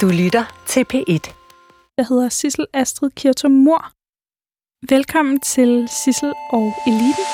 Du 0.00 0.08
lytter 0.08 0.44
til 0.66 0.84
P1. 0.94 1.34
Jeg 1.96 2.06
hedder 2.08 2.28
Sissel 2.28 2.66
Astrid 2.72 3.10
Kirtum 3.10 3.50
Mor. 3.50 3.90
Velkommen 4.88 5.40
til 5.40 5.88
Sissel 6.04 6.32
og 6.52 6.72
Eliten. 6.86 7.24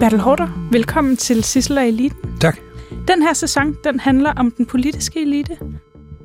Bertel 0.00 0.20
Hårder, 0.20 0.48
velkommen 0.72 1.16
til 1.16 1.44
Sissel 1.44 1.78
og 1.78 1.88
Eliten. 1.88 2.38
Tak. 2.40 2.58
Den 3.08 3.22
her 3.22 3.32
sæson, 3.32 3.76
den 3.84 4.00
handler 4.00 4.32
om 4.32 4.50
den 4.50 4.66
politiske 4.66 5.22
elite. 5.22 5.58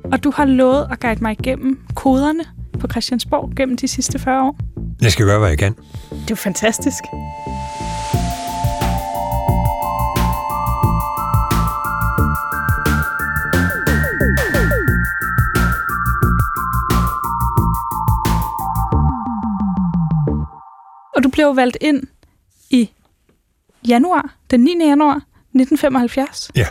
Og 0.04 0.24
du 0.24 0.30
har 0.30 0.44
lovet 0.44 0.88
at 0.92 1.00
guide 1.00 1.22
mig 1.22 1.36
igennem 1.40 1.80
koderne 1.94 2.55
på 2.78 2.88
Christiansborg 2.88 3.52
gennem 3.56 3.76
de 3.76 3.88
sidste 3.88 4.18
40 4.18 4.42
år. 4.42 4.56
Jeg 5.02 5.12
skal 5.12 5.26
gøre, 5.26 5.38
hvad 5.38 5.48
jeg 5.48 5.58
kan. 5.58 5.72
Det 6.10 6.18
er 6.18 6.26
jo 6.30 6.36
fantastisk. 6.36 7.04
Og 21.16 21.22
du 21.24 21.28
blev 21.28 21.56
valgt 21.56 21.76
ind 21.80 22.02
i 22.70 22.90
januar, 23.88 24.34
den 24.50 24.60
9. 24.60 24.70
januar 24.80 25.16
1975. 25.16 26.50
Ja. 26.54 26.66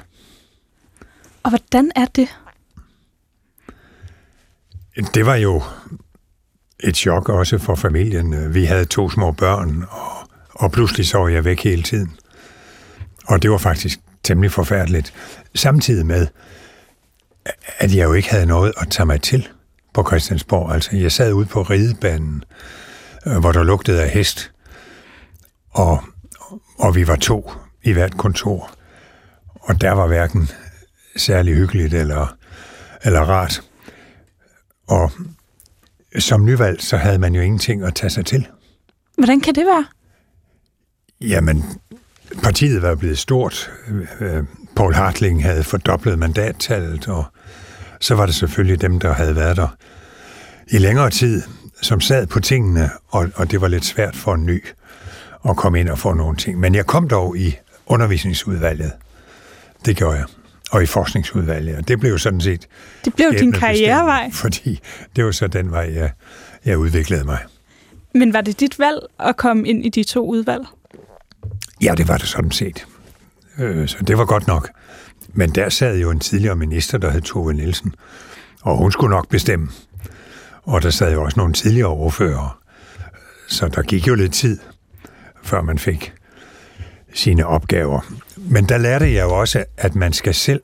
Og 1.44 1.50
hvordan 1.50 1.92
er 1.96 2.06
det? 2.06 2.36
Det 4.96 5.26
var 5.26 5.36
jo 5.36 5.64
et 6.80 6.98
chok 6.98 7.30
også 7.30 7.58
for 7.58 7.76
familien. 7.76 8.54
Vi 8.54 8.66
havde 8.66 8.86
to 8.86 9.10
små 9.10 9.32
børn, 9.32 9.86
og, 9.90 10.30
og 10.50 10.72
pludselig 10.72 11.08
så 11.08 11.28
jeg 11.28 11.46
væk 11.46 11.64
hele 11.64 11.84
tiden. 11.84 12.16
Og 13.28 13.42
det 13.42 13.52
var 13.52 13.58
faktisk 13.58 14.00
temmelig 14.24 14.52
forfærdeligt. 14.52 15.14
Samtidig 15.56 16.06
med, 16.06 16.28
at 17.78 17.96
jeg 17.96 18.04
jo 18.04 18.14
ikke 18.14 18.30
havde 18.30 18.46
noget 18.46 18.74
at 18.78 18.88
tage 18.90 19.06
mig 19.06 19.22
til 19.22 19.48
på 19.94 20.04
Christiansborg. 20.08 20.74
Altså, 20.74 20.96
jeg 20.96 21.12
sad 21.12 21.34
ude 21.34 21.46
på 21.46 21.62
ridebanen, 21.62 22.44
øh, 23.28 23.38
hvor 23.38 23.52
der 23.52 23.64
lugtede 23.64 24.04
af 24.04 24.10
hest, 24.10 24.52
og, 25.72 26.04
og 26.80 26.96
vi 26.96 27.08
var 27.08 27.16
to 27.16 27.52
i 27.84 27.92
hvert 27.92 28.18
kontor. 28.18 28.72
Og 29.62 29.82
der 29.82 29.92
var 29.92 30.08
hverken 30.08 30.50
særlig 31.16 31.56
hyggeligt 31.56 31.94
eller, 31.94 32.36
eller 33.04 33.22
rart. 33.22 33.62
Og 34.88 35.12
som 36.20 36.46
nyvalgt, 36.46 36.84
så 36.84 36.98
havde 36.98 37.20
man 37.20 37.36
jo 37.36 37.42
ingenting 37.42 37.84
at 37.84 37.96
tage 37.96 38.10
sig 38.10 38.26
til. 38.26 38.48
Hvordan 39.18 39.42
kan 39.42 39.56
det 39.56 39.66
være? 39.66 39.86
Jamen, 41.22 41.64
partiet 42.44 42.82
var 42.82 42.96
blevet 42.96 43.18
stort. 43.18 43.72
Øh, 44.20 44.44
Paul 44.76 44.94
Hartling 44.94 45.44
havde 45.44 45.64
fordoblet 45.64 46.20
mandattallet, 46.20 47.08
og 47.08 47.26
så 48.00 48.16
var 48.16 48.26
det 48.26 48.36
selvfølgelig 48.36 48.82
dem, 48.82 49.00
der 49.00 49.14
havde 49.14 49.36
været 49.36 49.58
der 49.58 49.68
i 50.72 50.78
længere 50.78 51.10
tid, 51.10 51.42
som 51.82 52.02
sad 52.02 52.28
på 52.28 52.40
tingene, 52.40 52.90
og, 53.08 53.30
og 53.36 53.52
det 53.52 53.62
var 53.62 53.68
lidt 53.68 53.86
svært 53.86 54.16
for 54.16 54.34
en 54.34 54.46
ny 54.46 54.66
at 55.50 55.58
komme 55.58 55.80
ind 55.80 55.90
og 55.90 56.00
få 56.00 56.14
nogle 56.14 56.38
ting. 56.38 56.60
Men 56.60 56.76
jeg 56.76 56.86
kom 56.86 57.08
dog 57.08 57.38
i 57.38 57.56
undervisningsudvalget. 57.86 58.92
Det 59.86 59.98
gjorde 59.98 60.18
jeg. 60.18 60.26
Og 60.72 60.84
i 60.84 60.86
forskningsudvalget. 60.86 61.78
Og 61.78 61.88
det 61.88 62.00
blev 62.00 62.12
jo 62.12 62.18
sådan 62.18 62.42
set... 62.42 62.68
Det 63.06 63.14
blev 63.16 63.32
din 63.40 63.52
karrierevej. 63.52 64.32
Fordi 64.34 64.80
det 65.16 65.26
var 65.26 65.32
så 65.32 65.48
den 65.48 65.72
vej, 65.72 65.94
jeg, 65.94 66.12
jeg 66.66 66.78
udviklede 66.78 67.24
mig. 67.24 67.40
Men 68.14 68.34
var 68.34 68.42
det 68.42 68.60
dit 68.60 68.80
valg 68.80 69.00
at 69.20 69.38
komme 69.38 69.68
ind 69.68 69.86
i 69.86 69.90
de 69.90 70.04
to 70.04 70.28
udvalg? 70.28 70.64
Ja, 71.82 71.94
det 71.98 72.08
var 72.08 72.18
det 72.18 72.28
sådan 72.28 72.52
set. 72.52 72.88
Øh, 73.60 73.88
så 73.88 73.98
det 74.08 74.18
var 74.18 74.26
godt 74.26 74.48
nok. 74.48 74.70
Men 75.34 75.50
der 75.50 75.70
sad 75.70 76.00
jo 76.00 76.12
en 76.12 76.20
tidligere 76.20 76.56
minister, 76.56 76.98
der 76.98 77.10
hed 77.10 77.22
Tove 77.22 77.54
Nielsen, 77.54 77.94
og 78.62 78.78
hun 78.78 78.92
skulle 78.92 79.16
nok 79.16 79.30
bestemme. 79.30 79.70
Og 80.64 80.84
der 80.84 80.90
sad 80.90 81.14
jo 81.14 81.24
også 81.24 81.40
nogle 81.40 81.54
tidligere 81.54 81.90
ordførere. 81.90 82.50
Så 83.48 83.68
der 83.68 83.82
gik 83.82 84.08
jo 84.08 84.16
lidt 84.16 84.34
tid, 84.34 84.60
før 85.44 85.62
man 85.62 85.78
fik 85.80 86.14
sine 87.16 87.48
opgaver. 87.48 88.14
Men 88.38 88.70
der 88.70 88.78
lærte 88.78 89.14
jeg 89.14 89.24
jo 89.24 89.40
også, 89.40 89.64
at 89.78 89.96
man 89.96 90.14
skal 90.14 90.34
selv 90.34 90.62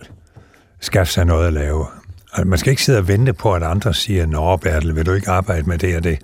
skaffe 0.80 1.14
sig 1.14 1.26
noget 1.26 1.48
at 1.48 1.54
lave. 1.54 1.88
Altså, 2.34 2.48
man 2.48 2.60
skal 2.60 2.70
ikke 2.70 2.84
sidde 2.84 3.00
og 3.00 3.08
vente 3.08 3.34
på, 3.34 3.54
at 3.54 3.64
andre 3.64 3.94
siger, 3.94 4.26
Nå, 4.26 4.58
Bertel, 4.58 4.96
vil 4.96 5.06
du 5.06 5.14
ikke 5.14 5.30
arbejde 5.30 5.70
med 5.70 5.78
det 5.78 5.96
og 5.96 6.04
det? 6.04 6.20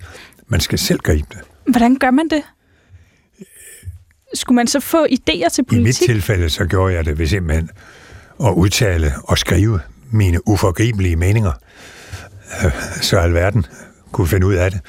Man 0.46 0.60
skal 0.60 0.78
selv 0.78 0.98
gribe 0.98 1.26
det. 1.30 1.38
Hvordan 1.66 1.96
gør 1.96 2.10
man 2.10 2.28
det? 2.28 2.42
Skulle 4.34 4.56
man 4.56 4.66
så 4.66 4.80
få 4.80 5.04
idéer 5.04 5.48
til 5.48 5.64
politik? 5.64 5.78
I 5.78 5.82
mit 5.82 5.96
tilfælde, 5.96 6.50
så 6.50 6.64
gjorde 6.64 6.94
jeg 6.94 7.04
det 7.04 7.18
ved 7.18 7.26
simpelthen 7.26 7.70
at 8.44 8.50
udtale 8.50 9.12
og 9.24 9.38
skrive 9.38 9.80
mine 10.10 10.48
uforgribelige 10.48 11.16
meninger, 11.16 11.52
så 13.00 13.18
alverden 13.18 13.66
kunne 14.12 14.26
finde 14.28 14.46
ud 14.46 14.54
af 14.54 14.70
det. 14.70 14.80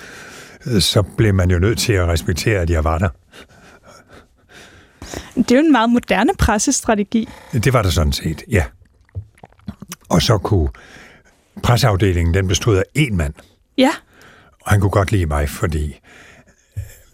Så 0.83 1.01
blev 1.01 1.33
man 1.33 1.51
jo 1.51 1.59
nødt 1.59 1.79
til 1.79 1.93
at 1.93 2.07
respektere, 2.07 2.61
at 2.61 2.69
jeg 2.69 2.83
var 2.83 2.97
der. 2.97 3.09
Det 5.35 5.51
er 5.51 5.55
jo 5.55 5.61
en 5.65 5.71
meget 5.71 5.89
moderne 5.89 6.31
pressestrategi. 6.39 7.29
Det 7.53 7.73
var 7.73 7.81
der 7.81 7.89
sådan 7.89 8.13
set, 8.13 8.43
ja. 8.51 8.63
Og 10.09 10.21
så 10.21 10.37
kunne 10.37 10.69
presseafdelingen, 11.63 12.33
den 12.33 12.47
bestod 12.47 12.77
af 12.77 12.83
én 12.97 13.13
mand. 13.13 13.33
Ja. 13.77 13.91
Og 14.61 14.71
han 14.71 14.81
kunne 14.81 14.91
godt 14.91 15.11
lide 15.11 15.25
mig, 15.25 15.49
fordi 15.49 15.99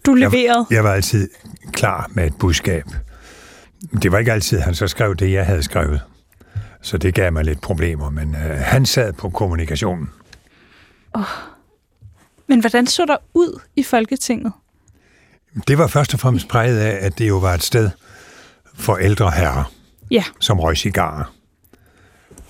du 0.05 0.13
leverede. 0.13 0.65
Jeg, 0.69 0.75
jeg 0.75 0.83
var 0.83 0.93
altid 0.93 1.29
klar 1.71 2.09
med 2.13 2.27
et 2.27 2.37
budskab. 2.37 2.83
Det 4.01 4.11
var 4.11 4.17
ikke 4.17 4.31
altid, 4.33 4.59
han 4.59 4.75
så 4.75 4.87
skrev 4.87 5.15
det, 5.15 5.31
jeg 5.31 5.45
havde 5.45 5.63
skrevet. 5.63 6.01
Så 6.81 6.97
det 6.97 7.13
gav 7.13 7.33
mig 7.33 7.43
lidt 7.43 7.61
problemer, 7.61 8.09
men 8.09 8.35
øh, 8.35 8.57
han 8.57 8.85
sad 8.85 9.13
på 9.13 9.29
kommunikationen. 9.29 10.09
Oh. 11.13 11.23
Men 12.47 12.59
hvordan 12.59 12.87
så 12.87 13.05
der 13.05 13.17
ud 13.33 13.59
i 13.75 13.83
Folketinget? 13.83 14.53
Det 15.67 15.77
var 15.77 15.87
først 15.87 16.13
og 16.13 16.19
fremmest 16.19 16.47
præget 16.47 16.79
af, 16.79 17.05
at 17.05 17.17
det 17.17 17.27
jo 17.27 17.37
var 17.37 17.53
et 17.53 17.63
sted 17.63 17.89
for 18.75 18.97
ældre 18.97 19.31
herrer, 19.31 19.71
ja. 20.11 20.23
som 20.39 20.59
røg 20.59 20.77
cigarer. 20.77 21.33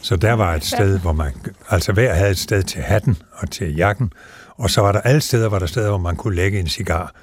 Så 0.01 0.15
der 0.15 0.33
var 0.33 0.55
et 0.55 0.65
sted, 0.65 0.99
hvor 0.99 1.11
man... 1.11 1.33
Altså 1.69 1.91
hver 1.91 2.13
havde 2.13 2.31
et 2.31 2.37
sted 2.37 2.63
til 2.63 2.81
hatten 2.81 3.17
og 3.31 3.51
til 3.51 3.75
jakken, 3.75 4.11
og 4.57 4.69
så 4.69 4.81
var 4.81 4.91
der 4.91 5.01
alle 5.01 5.21
steder, 5.21 5.49
var 5.49 5.59
der 5.59 5.65
steder, 5.65 5.89
hvor 5.89 5.97
man 5.97 6.15
kunne 6.15 6.35
lægge 6.35 6.59
en 6.59 6.67
cigar 6.67 7.15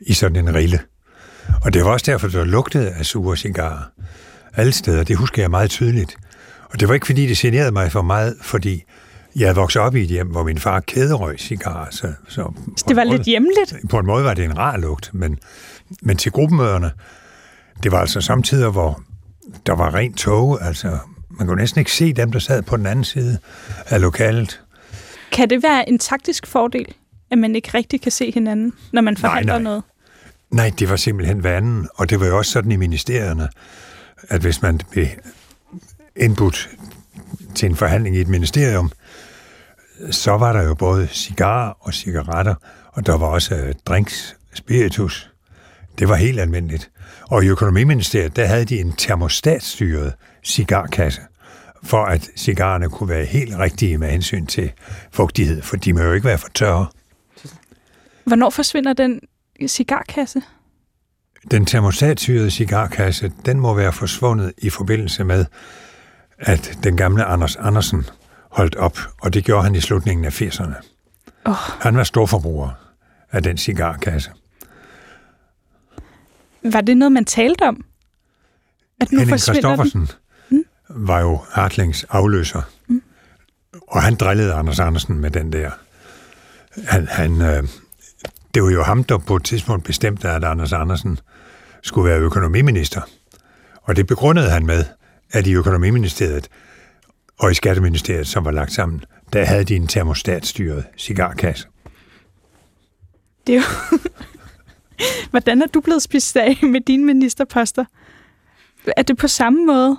i 0.00 0.12
sådan 0.12 0.48
en 0.48 0.54
rille. 0.54 0.80
Og 1.64 1.74
det 1.74 1.84
var 1.84 1.90
også 1.90 2.12
derfor, 2.12 2.28
der 2.28 2.44
lugtede 2.44 2.90
af 2.90 3.06
sure 3.06 3.36
cigarer. 3.36 3.82
Alle 4.56 4.72
steder, 4.72 5.04
det 5.04 5.16
husker 5.16 5.42
jeg 5.42 5.50
meget 5.50 5.70
tydeligt. 5.70 6.16
Og 6.70 6.80
det 6.80 6.88
var 6.88 6.94
ikke, 6.94 7.06
fordi 7.06 7.26
det 7.26 7.36
generede 7.36 7.72
mig 7.72 7.92
for 7.92 8.02
meget, 8.02 8.36
fordi 8.42 8.82
jeg 9.36 9.56
voksede 9.56 9.84
op 9.84 9.96
i 9.96 10.02
et 10.02 10.08
hjem, 10.08 10.26
hvor 10.26 10.42
min 10.42 10.58
far 10.58 10.80
kæderøg 10.80 11.40
cigarer. 11.40 11.90
Så, 11.90 12.12
så 12.28 12.52
det 12.88 12.96
var 12.96 13.04
måde, 13.04 13.16
lidt 13.16 13.26
hjemligt? 13.26 13.74
På 13.90 13.98
en 13.98 14.06
måde 14.06 14.24
var 14.24 14.34
det 14.34 14.44
en 14.44 14.58
rar 14.58 14.76
lugt, 14.76 15.10
men, 15.14 15.38
men 16.02 16.16
til 16.16 16.32
gruppemøderne, 16.32 16.90
det 17.82 17.92
var 17.92 18.00
altså 18.00 18.20
samtidig, 18.20 18.70
hvor 18.70 19.02
der 19.66 19.72
var 19.72 19.94
rent 19.94 20.18
tog, 20.18 20.66
altså 20.66 20.98
man 21.30 21.46
kunne 21.46 21.60
næsten 21.60 21.78
ikke 21.78 21.92
se 21.92 22.12
dem, 22.12 22.32
der 22.32 22.38
sad 22.38 22.62
på 22.62 22.76
den 22.76 22.86
anden 22.86 23.04
side 23.04 23.38
af 23.86 24.00
lokalet. 24.00 24.60
Kan 25.32 25.50
det 25.50 25.62
være 25.62 25.88
en 25.88 25.98
taktisk 25.98 26.46
fordel, 26.46 26.86
at 27.30 27.38
man 27.38 27.56
ikke 27.56 27.70
rigtig 27.74 28.00
kan 28.00 28.12
se 28.12 28.32
hinanden, 28.32 28.72
når 28.92 29.02
man 29.02 29.16
forhandler 29.16 29.52
nej, 29.52 29.58
nej. 29.58 29.62
noget? 29.62 29.82
Nej, 30.50 30.72
det 30.78 30.90
var 30.90 30.96
simpelthen 30.96 31.44
vandet, 31.44 31.88
og 31.94 32.10
det 32.10 32.20
var 32.20 32.26
jo 32.26 32.36
også 32.36 32.52
sådan 32.52 32.72
i 32.72 32.76
ministerierne, 32.76 33.48
at 34.28 34.40
hvis 34.40 34.62
man 34.62 34.80
blev 34.90 35.06
indbudt 36.16 36.68
til 37.54 37.68
en 37.68 37.76
forhandling 37.76 38.16
i 38.16 38.20
et 38.20 38.28
ministerium, 38.28 38.90
så 40.10 40.36
var 40.36 40.52
der 40.52 40.62
jo 40.62 40.74
både 40.74 41.08
cigarer 41.12 41.72
og 41.80 41.94
cigaretter, 41.94 42.54
og 42.92 43.06
der 43.06 43.18
var 43.18 43.26
også 43.26 43.74
drinks, 43.86 44.36
spiritus. 44.54 45.30
Det 45.98 46.08
var 46.08 46.14
helt 46.14 46.40
almindeligt. 46.40 46.90
Og 47.30 47.44
i 47.44 47.48
økonomiministeriet, 47.48 48.36
der 48.36 48.46
havde 48.46 48.64
de 48.64 48.80
en 48.80 48.92
termostatstyret 48.92 50.12
cigarkasse, 50.44 51.20
for 51.82 52.04
at 52.04 52.28
cigarerne 52.36 52.88
kunne 52.88 53.08
være 53.08 53.24
helt 53.24 53.58
rigtige 53.58 53.98
med 53.98 54.10
hensyn 54.10 54.46
til 54.46 54.72
fugtighed, 55.12 55.62
for 55.62 55.76
de 55.76 55.92
må 55.92 56.00
jo 56.00 56.12
ikke 56.12 56.26
være 56.26 56.38
for 56.38 56.48
tørre. 56.54 56.86
Hvornår 58.24 58.50
forsvinder 58.50 58.92
den 58.92 59.20
cigarkasse? 59.66 60.42
Den 61.50 61.66
termostatsyrede 61.66 62.50
cigarkasse, 62.50 63.32
den 63.46 63.60
må 63.60 63.74
være 63.74 63.92
forsvundet 63.92 64.52
i 64.58 64.70
forbindelse 64.70 65.24
med, 65.24 65.44
at 66.38 66.78
den 66.82 66.96
gamle 66.96 67.24
Anders 67.24 67.56
Andersen 67.56 68.04
holdt 68.50 68.76
op, 68.76 68.98
og 69.20 69.34
det 69.34 69.44
gjorde 69.44 69.62
han 69.62 69.74
i 69.74 69.80
slutningen 69.80 70.24
af 70.24 70.42
80'erne. 70.42 70.74
Oh. 71.44 71.54
Han 71.80 71.96
var 71.96 72.04
storforbruger 72.04 72.70
af 73.32 73.42
den 73.42 73.58
cigarkasse. 73.58 74.30
Var 76.62 76.80
det 76.80 76.96
noget, 76.96 77.12
man 77.12 77.24
talte 77.24 77.62
om? 77.62 77.84
At 79.00 79.12
nu 79.12 79.18
Henning 79.18 79.40
Christoffersen 79.40 80.08
mm? 80.50 80.64
var 80.88 81.20
jo 81.20 81.40
Hartlings 81.50 82.04
afløser, 82.04 82.62
mm. 82.88 83.02
og 83.88 84.02
han 84.02 84.14
drillede 84.14 84.52
Anders 84.52 84.78
Andersen 84.78 85.18
med 85.18 85.30
den 85.30 85.52
der. 85.52 85.70
Han, 86.86 87.08
han, 87.08 87.42
øh, 87.42 87.62
det 88.54 88.62
var 88.62 88.70
jo 88.70 88.82
ham, 88.82 89.04
der 89.04 89.18
på 89.18 89.36
et 89.36 89.44
tidspunkt 89.44 89.84
bestemte, 89.84 90.28
at 90.28 90.44
Anders 90.44 90.72
Andersen 90.72 91.18
skulle 91.82 92.10
være 92.10 92.20
økonomiminister. 92.20 93.00
Og 93.82 93.96
det 93.96 94.06
begrundede 94.06 94.50
han 94.50 94.66
med, 94.66 94.84
at 95.32 95.46
i 95.46 95.54
økonomiministeriet 95.54 96.48
og 97.40 97.50
i 97.50 97.54
skatteministeriet, 97.54 98.26
som 98.26 98.44
var 98.44 98.50
lagt 98.50 98.72
sammen, 98.72 99.04
der 99.32 99.44
havde 99.44 99.64
de 99.64 99.76
en 99.76 99.86
termostatstyret 99.86 100.84
cigarkasse. 100.96 101.68
Det 103.46 103.56
er 103.56 103.60
jo... 103.60 103.98
Hvordan 105.30 105.62
er 105.62 105.66
du 105.66 105.80
blevet 105.80 106.02
spist 106.02 106.36
af 106.36 106.58
med 106.62 106.80
dine 106.80 107.04
ministerposter? 107.04 107.84
Er 108.96 109.02
det 109.02 109.18
på 109.18 109.28
samme 109.28 109.66
måde? 109.66 109.96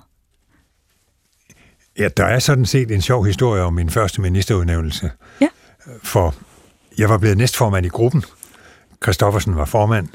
Ja, 1.98 2.10
der 2.18 2.26
er 2.26 2.40
sådan 2.40 2.66
set 2.66 2.92
en 2.92 3.02
sjov 3.02 3.26
historie 3.26 3.64
om 3.64 3.74
min 3.74 3.90
første 3.90 4.22
ministerudnævnelse. 4.22 5.12
Ja. 5.42 5.48
For 6.04 6.36
jeg 6.98 7.10
var 7.10 7.18
blevet 7.18 7.38
næstformand 7.38 7.86
i 7.86 7.90
gruppen. 7.90 8.24
Christoffersen 9.04 9.56
var 9.56 9.66
formand. 9.66 10.08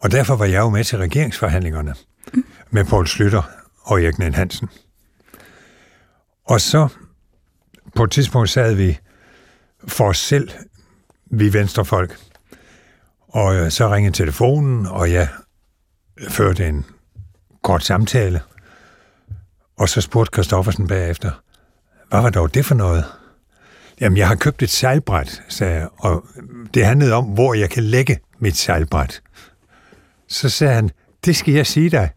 Og 0.00 0.12
derfor 0.12 0.36
var 0.36 0.44
jeg 0.44 0.60
jo 0.60 0.70
med 0.70 0.84
til 0.84 0.98
regeringsforhandlingerne 0.98 1.94
mm. 2.32 2.44
med 2.70 2.84
Poul 2.84 3.06
Slytter 3.06 3.42
og 3.82 4.02
Erik 4.02 4.18
Nien 4.18 4.34
Hansen. 4.34 4.68
Og 6.46 6.60
så 6.60 6.88
på 7.94 8.04
et 8.04 8.10
tidspunkt 8.10 8.50
sad 8.50 8.74
vi 8.74 8.98
for 9.88 10.08
os 10.08 10.18
selv, 10.18 10.50
vi 11.26 11.52
venstrefolk, 11.52 12.18
og 13.28 13.56
øh, 13.56 13.70
så 13.70 13.88
ringede 13.88 14.16
telefonen, 14.16 14.86
og 14.86 15.12
jeg 15.12 15.28
førte 16.28 16.68
en 16.68 16.84
kort 17.62 17.84
samtale. 17.84 18.40
Og 19.78 19.88
så 19.88 20.00
spurgte 20.00 20.34
Christoffersen 20.34 20.86
bagefter, 20.86 21.30
hvad 22.08 22.20
var 22.20 22.30
dog 22.30 22.54
det 22.54 22.64
for 22.64 22.74
noget? 22.74 23.04
Jamen, 24.00 24.16
jeg 24.16 24.28
har 24.28 24.34
købt 24.34 24.62
et 24.62 24.70
sejlbræt, 24.70 25.42
sagde 25.48 25.74
jeg, 25.74 25.88
og 25.98 26.24
det 26.74 26.86
handlede 26.86 27.12
om, 27.12 27.24
hvor 27.24 27.54
jeg 27.54 27.70
kan 27.70 27.82
lægge 27.82 28.18
mit 28.38 28.56
sejlbræt. 28.56 29.22
Så 30.28 30.48
sagde 30.48 30.74
han, 30.74 30.90
det 31.24 31.36
skal 31.36 31.54
jeg 31.54 31.66
sige 31.66 31.90
dig, 31.90 32.10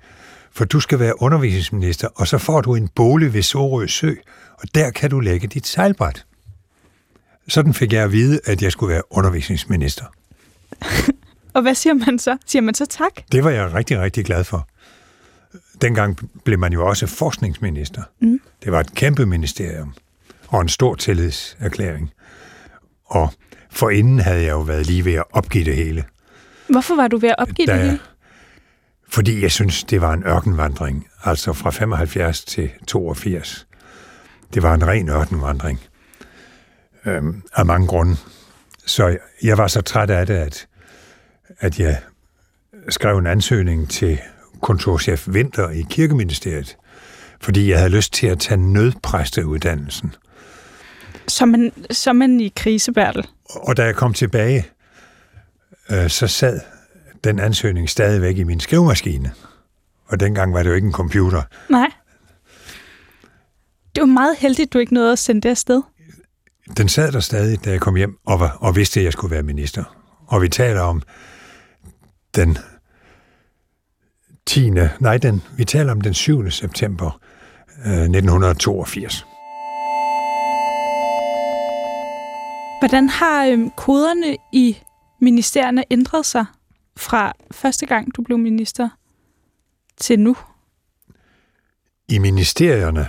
for 0.51 0.65
du 0.65 0.79
skal 0.79 0.99
være 0.99 1.21
undervisningsminister, 1.21 2.07
og 2.15 2.27
så 2.27 2.37
får 2.37 2.61
du 2.61 2.75
en 2.75 2.87
bolig 2.87 3.33
ved 3.33 3.41
Sorø 3.41 3.87
Sø, 3.87 4.13
og 4.53 4.75
der 4.75 4.91
kan 4.91 5.09
du 5.09 5.19
lægge 5.19 5.47
dit 5.47 5.67
sejlbræt. 5.67 6.25
Sådan 7.47 7.73
fik 7.73 7.93
jeg 7.93 8.03
at 8.03 8.11
vide, 8.11 8.39
at 8.45 8.61
jeg 8.61 8.71
skulle 8.71 8.93
være 8.93 9.01
undervisningsminister. 9.09 10.05
og 11.55 11.61
hvad 11.61 11.75
siger 11.75 11.93
man 11.93 12.19
så? 12.19 12.37
Siger 12.45 12.61
man 12.61 12.73
så 12.73 12.85
tak? 12.85 13.11
Det 13.31 13.43
var 13.43 13.49
jeg 13.49 13.73
rigtig, 13.73 13.99
rigtig 13.99 14.25
glad 14.25 14.43
for. 14.43 14.67
Dengang 15.81 16.29
blev 16.43 16.59
man 16.59 16.73
jo 16.73 16.87
også 16.87 17.07
forskningsminister. 17.07 18.01
Mm. 18.19 18.41
Det 18.63 18.71
var 18.71 18.79
et 18.79 18.95
kæmpe 18.95 19.25
ministerium 19.25 19.93
og 20.47 20.61
en 20.61 20.69
stor 20.69 20.95
tillidserklæring. 20.95 22.11
Og 23.05 23.33
forinden 23.69 24.19
havde 24.19 24.41
jeg 24.41 24.51
jo 24.51 24.61
været 24.61 24.85
lige 24.85 25.05
ved 25.05 25.13
at 25.13 25.23
opgive 25.31 25.65
det 25.65 25.75
hele. 25.75 26.03
Hvorfor 26.69 26.95
var 26.95 27.07
du 27.07 27.17
ved 27.17 27.29
at 27.29 27.35
opgive 27.37 27.65
da, 27.65 27.73
det 27.73 27.81
hele? 27.81 27.99
Fordi 29.09 29.41
jeg 29.41 29.51
synes, 29.51 29.83
det 29.83 30.01
var 30.01 30.13
en 30.13 30.23
ørkenvandring. 30.23 31.07
Altså 31.23 31.53
fra 31.53 31.69
75 31.69 32.45
til 32.45 32.69
82. 32.87 33.67
Det 34.53 34.63
var 34.63 34.73
en 34.73 34.87
ren 34.87 35.09
ørkenvandring. 35.09 35.79
Øhm, 37.05 37.43
af 37.55 37.65
mange 37.65 37.87
grunde. 37.87 38.15
Så 38.85 39.17
jeg 39.43 39.57
var 39.57 39.67
så 39.67 39.81
træt 39.81 40.09
af 40.09 40.27
det, 40.27 40.33
at, 40.33 40.67
at 41.59 41.79
jeg 41.79 41.97
skrev 42.89 43.17
en 43.17 43.27
ansøgning 43.27 43.89
til 43.89 44.19
kontorchef 44.61 45.27
Vinter 45.27 45.69
i 45.69 45.85
Kirkeministeriet, 45.89 46.77
fordi 47.41 47.69
jeg 47.69 47.77
havde 47.77 47.91
lyst 47.91 48.13
til 48.13 48.27
at 48.27 48.39
tage 48.39 48.57
nødpræsteuddannelsen. 48.73 50.15
Som 51.27 51.49
man, 51.49 51.71
som 51.91 52.15
man 52.15 52.39
i 52.39 52.53
krisebærtel. 52.55 53.27
Og 53.45 53.77
da 53.77 53.83
jeg 53.83 53.95
kom 53.95 54.13
tilbage, 54.13 54.67
øh, 55.89 56.09
så 56.09 56.27
sad 56.27 56.59
den 57.23 57.39
ansøgning 57.39 57.89
stadigvæk 57.89 58.37
i 58.37 58.43
min 58.43 58.59
skrivemaskine. 58.59 59.31
Og 60.05 60.19
dengang 60.19 60.53
var 60.53 60.63
det 60.63 60.69
jo 60.69 60.75
ikke 60.75 60.85
en 60.85 60.93
computer. 60.93 61.41
Nej. 61.69 61.91
Det 63.95 64.01
var 64.01 64.05
meget 64.05 64.37
heldigt, 64.37 64.73
du 64.73 64.79
ikke 64.79 64.93
nåede 64.93 65.11
at 65.11 65.19
sende 65.19 65.41
det 65.41 65.49
afsted. 65.49 65.81
Den 66.77 66.89
sad 66.89 67.11
der 67.11 67.19
stadig, 67.19 67.65
da 67.65 67.69
jeg 67.69 67.81
kom 67.81 67.95
hjem 67.95 68.17
og, 68.25 68.39
var, 68.39 68.57
og 68.61 68.75
vidste, 68.75 68.99
at 68.99 69.03
jeg 69.03 69.13
skulle 69.13 69.31
være 69.31 69.43
minister. 69.43 69.83
Og 70.27 70.41
vi 70.41 70.49
taler 70.49 70.81
om 70.81 71.01
den 72.35 72.57
10. 74.45 74.69
Nej, 74.99 75.17
den, 75.17 75.41
vi 75.57 75.65
taler 75.65 75.91
om 75.91 76.01
den 76.01 76.13
7. 76.13 76.51
september 76.51 77.21
øh, 77.85 77.91
1982. 77.91 79.25
Hvordan 82.81 83.09
har 83.09 83.45
øh, 83.45 83.69
koderne 83.77 84.37
i 84.53 84.77
ministerierne 85.21 85.83
ændret 85.91 86.25
sig 86.25 86.45
fra 86.99 87.33
første 87.51 87.85
gang, 87.85 88.15
du 88.15 88.21
blev 88.21 88.37
minister, 88.37 88.89
til 89.97 90.19
nu? 90.19 90.35
I 92.07 92.17
ministerierne 92.17 93.07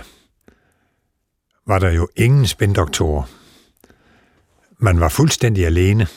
var 1.67 1.79
der 1.79 1.91
jo 1.91 2.07
ingen 2.15 2.47
spændoktorer. 2.47 3.23
Man 4.77 4.99
var 4.99 5.09
fuldstændig 5.09 5.65
alene. 5.65 6.07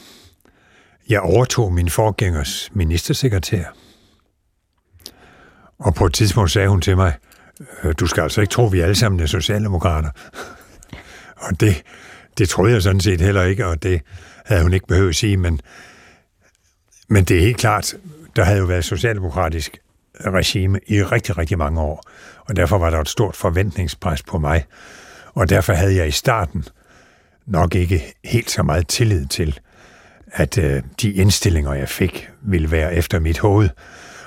Jeg 1.09 1.21
overtog 1.21 1.73
min 1.73 1.91
forgængers 1.91 2.71
ministersekretær. 2.73 3.65
Og 5.79 5.95
på 5.95 6.07
et 6.07 6.15
tidspunkt 6.15 6.51
sagde 6.51 6.69
hun 6.69 6.81
til 6.81 6.97
mig, 6.97 7.15
øh, 7.83 7.95
du 8.01 8.07
skal 8.07 8.23
altså 8.23 8.41
ikke 8.41 8.51
tro, 8.51 8.67
at 8.67 8.73
vi 8.73 8.81
alle 8.81 8.95
sammen 8.95 9.21
er 9.21 9.27
socialdemokrater. 9.27 10.11
og 11.47 11.61
det, 11.61 11.83
det 12.39 12.49
troede 12.49 12.73
jeg 12.73 12.83
sådan 12.83 13.01
set 13.01 13.21
heller 13.21 13.43
ikke, 13.43 13.67
og 13.67 13.83
det 13.83 14.01
havde 14.45 14.63
hun 14.63 14.73
ikke 14.73 14.87
behøvet 14.87 15.09
at 15.09 15.17
sige, 15.17 15.37
men, 15.37 15.61
men 17.09 17.25
det 17.25 17.37
er 17.37 17.41
helt 17.41 17.57
klart, 17.57 17.95
der 18.37 18.45
havde 18.45 18.59
jo 18.59 18.65
været 18.65 18.85
socialdemokratisk 18.85 19.79
regime 20.21 20.81
i 20.87 21.03
rigtig, 21.03 21.39
rigtig 21.39 21.59
mange 21.59 21.81
år, 21.81 22.05
og 22.39 22.57
derfor 22.57 22.79
var 22.79 22.91
der 22.91 23.01
et 23.01 23.09
stort 23.09 23.37
forventningspres 23.37 24.23
på 24.23 24.39
mig, 24.39 24.65
og 25.35 25.49
derfor 25.49 25.73
havde 25.73 25.97
jeg 25.97 26.09
i 26.09 26.11
starten 26.11 26.65
nok 27.47 27.75
ikke 27.75 28.15
helt 28.25 28.51
så 28.51 28.63
meget 28.63 28.89
tillid 28.89 29.27
til, 29.27 29.61
at 30.33 30.59
øh, 30.59 30.83
de 31.03 31.13
indstillinger, 31.13 31.75
jeg 31.75 31.89
fik, 31.89 32.31
ville 32.43 32.71
være 32.71 32.95
efter 32.95 33.19
mit 33.19 33.39
hoved, 33.39 33.69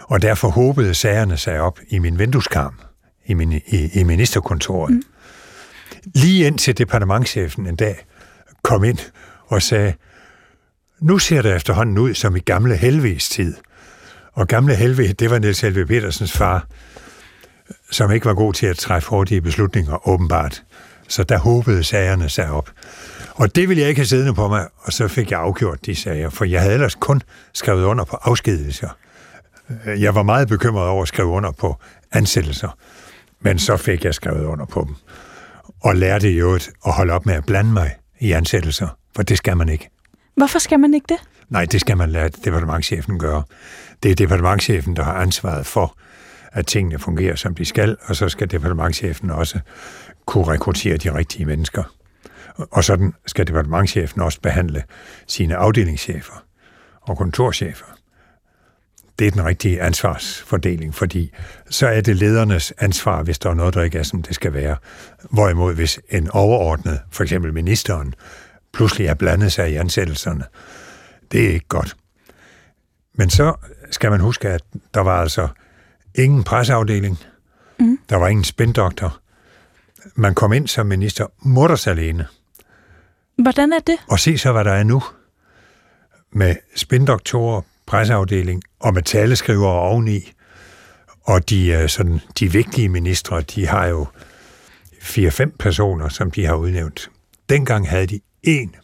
og 0.04 0.22
derfor 0.22 0.50
håbede 0.50 0.94
sagerne 0.94 1.38
sig 1.38 1.60
op 1.60 1.80
i 1.88 2.00
min 2.00 2.20
vindueskarm, 2.20 2.80
i, 3.26 3.34
min, 3.34 3.52
i, 3.52 3.90
i 3.94 4.04
ministerkontoret. 4.04 4.94
Mm. 4.94 5.02
Lige 6.16 6.48
indtil 6.48 6.78
departementchefen 6.78 7.68
en 7.68 7.76
dag 7.76 8.06
kom 8.64 8.84
ind 8.84 8.98
og 9.48 9.62
sagde, 9.62 9.94
nu 11.00 11.20
ser 11.20 11.42
det 11.42 11.56
efterhånden 11.56 11.98
ud 11.98 12.14
som 12.14 12.36
i 12.36 12.40
gamle 12.40 12.76
Helvigs 12.76 13.30
tid. 13.30 13.56
Og 14.34 14.48
gamle 14.48 14.76
Helvig, 14.76 15.20
det 15.20 15.30
var 15.30 15.40
Niels 15.40 15.62
Helve 15.62 15.86
Petersens 15.86 16.32
far, 16.32 16.68
som 17.92 18.12
ikke 18.12 18.26
var 18.26 18.34
god 18.34 18.54
til 18.54 18.66
at 18.66 18.78
træffe 18.78 19.10
hurtige 19.10 19.42
beslutninger, 19.42 20.08
åbenbart. 20.08 20.64
Så 21.08 21.24
der 21.24 21.38
håbede 21.38 21.84
sagerne 21.84 22.30
sig 22.30 22.52
op. 22.52 22.72
Og 23.36 23.56
det 23.56 23.70
ville 23.70 23.82
jeg 23.82 23.90
ikke 23.90 24.00
have 24.00 24.08
siddende 24.08 24.34
på 24.34 24.48
mig, 24.48 24.68
og 24.78 24.94
så 24.94 25.08
fik 25.08 25.32
jeg 25.32 25.40
afgjort 25.40 25.86
de 25.86 25.96
sager, 25.96 26.30
for 26.30 26.46
jeg 26.46 26.62
havde 26.62 26.74
ellers 26.74 26.96
kun 26.96 27.22
skrevet 27.54 27.84
under 27.84 28.04
på 28.04 28.18
afskedelser. 28.22 28.90
Jeg 29.86 30.16
var 30.16 30.24
meget 30.24 30.48
bekymret 30.48 30.88
over 30.88 31.02
at 31.02 31.08
skrive 31.08 31.28
under 31.28 31.52
på 31.52 31.76
ansættelser, 32.12 32.78
men 33.42 33.60
så 33.60 33.78
fik 33.78 34.06
jeg 34.06 34.14
skrevet 34.14 34.46
under 34.46 34.66
på 34.66 34.84
dem. 34.88 34.96
Og 35.84 35.96
lærte 35.96 36.30
jo 36.30 36.56
at 36.86 36.94
holde 36.94 37.14
op 37.14 37.26
med 37.26 37.36
at 37.36 37.46
blande 37.46 37.74
mig 37.74 37.96
i 38.20 38.32
ansættelser, 38.32 38.88
for 39.16 39.24
det 39.24 39.38
skal 39.38 39.58
man 39.58 39.70
ikke. 39.70 39.90
Hvorfor 40.38 40.60
skal 40.60 40.80
man 40.80 40.94
ikke 40.94 41.06
det? 41.10 41.18
Nej, 41.50 41.66
det 41.66 41.82
skal 41.82 41.98
man 41.98 42.10
lade 42.10 42.30
departementchefen 42.30 43.20
gøre. 43.20 43.44
Det 44.04 44.12
er 44.12 44.16
departementchefen, 44.16 44.96
der 44.96 45.04
har 45.04 45.14
ansvaret 45.14 45.66
for, 45.66 45.98
at 46.52 46.68
tingene 46.68 47.00
fungerer, 47.00 47.36
som 47.36 47.56
de 47.56 47.66
skal, 47.66 47.98
og 48.02 48.16
så 48.16 48.30
skal 48.30 48.52
departementchefen 48.52 49.30
også 49.30 49.60
kunne 50.26 50.48
rekruttere 50.48 50.98
de 50.98 51.14
rigtige 51.14 51.46
mennesker. 51.46 51.84
Og 52.58 52.84
sådan 52.84 53.14
skal 53.26 53.48
departementchefen 53.48 54.22
også 54.22 54.42
behandle 54.42 54.84
sine 55.28 55.56
afdelingschefer 55.56 56.44
og 57.02 57.18
kontorchefer 57.18 57.98
det 59.20 59.28
er 59.28 59.32
den 59.32 59.46
rigtige 59.46 59.82
ansvarsfordeling, 59.82 60.96
fordi 60.96 61.32
så 61.70 61.88
er 61.88 62.02
det 62.02 62.16
ledernes 62.16 62.74
ansvar, 62.78 63.24
hvis 63.24 63.40
der 63.40 63.50
er 63.50 63.54
noget, 63.54 63.74
der 63.74 63.84
ikke 63.84 63.98
er, 63.98 64.04
som 64.04 64.22
det 64.22 64.36
skal 64.36 64.54
være. 64.54 64.76
Hvorimod 65.32 65.76
hvis 65.76 66.00
en 66.10 66.30
overordnet, 66.32 67.00
for 67.12 67.24
eksempel 67.24 67.54
ministeren, 67.54 68.14
pludselig 68.74 69.08
er 69.08 69.14
blandet 69.14 69.52
sig 69.52 69.72
i 69.72 69.76
ansættelserne, 69.76 70.44
det 71.32 71.46
er 71.46 71.50
ikke 71.50 71.68
godt. 71.68 71.96
Men 73.14 73.30
så 73.30 73.54
skal 73.92 74.12
man 74.12 74.20
huske, 74.20 74.50
at 74.50 74.64
der 74.94 75.02
var 75.02 75.22
altså 75.22 75.48
ingen 76.16 76.44
presseafdeling, 76.44 77.20
mm. 77.80 78.00
der 78.10 78.16
var 78.16 78.28
ingen 78.28 78.44
spændoktor. 78.44 79.20
Man 80.16 80.36
kom 80.36 80.54
ind 80.54 80.68
som 80.68 80.86
minister 80.86 81.26
mutters 81.42 81.88
alene. 81.88 82.28
Hvordan 83.38 83.74
er 83.74 83.80
det? 83.88 83.96
Og 84.10 84.20
se 84.20 84.38
så, 84.38 84.52
hvad 84.52 84.64
der 84.66 84.72
er 84.72 84.84
nu. 84.84 85.04
Med 86.32 86.56
spændoktorer, 86.76 87.62
presseafdeling 87.86 88.64
og 88.80 88.94
med 88.94 89.02
taleskriver 89.02 89.68
oveni. 89.68 90.32
Og 91.24 91.50
de, 91.50 91.68
øh, 91.68 91.90
sådan, 91.90 92.20
de 92.40 92.52
vigtige 92.52 92.90
ministre, 92.90 93.42
de 93.42 93.68
har 93.68 93.86
jo 93.86 94.08
fire-fem 95.02 95.56
personer, 95.60 96.10
som 96.10 96.32
de 96.32 96.46
har 96.46 96.56
udnævnt. 96.56 97.10
Dengang 97.50 97.90
havde 97.90 98.08
de 98.08 98.20
én. 98.48 98.76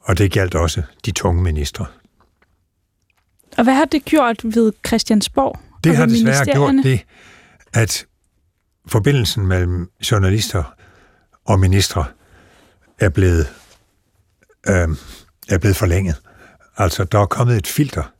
Og 0.00 0.18
det 0.18 0.32
galt 0.32 0.54
også 0.54 0.82
de 1.04 1.10
tunge 1.12 1.42
ministre. 1.42 1.86
Og 3.58 3.64
hvad 3.64 3.74
har 3.74 3.84
det 3.84 4.04
gjort 4.04 4.44
ved 4.44 4.72
Christiansborg? 4.86 5.60
Det 5.84 5.96
har 5.96 6.06
desværre 6.06 6.44
gjort 6.44 6.74
det, 6.82 7.04
at 7.72 8.06
forbindelsen 8.86 9.46
mellem 9.46 9.90
journalister 10.10 10.74
og 11.44 11.60
ministre 11.60 12.04
er 12.98 13.08
blevet, 13.08 13.46
øh, 14.68 14.88
er 15.48 15.58
blevet 15.58 15.76
forlænget. 15.76 16.16
Altså, 16.76 17.04
der 17.04 17.18
er 17.18 17.26
kommet 17.26 17.56
et 17.56 17.66
filter, 17.66 18.12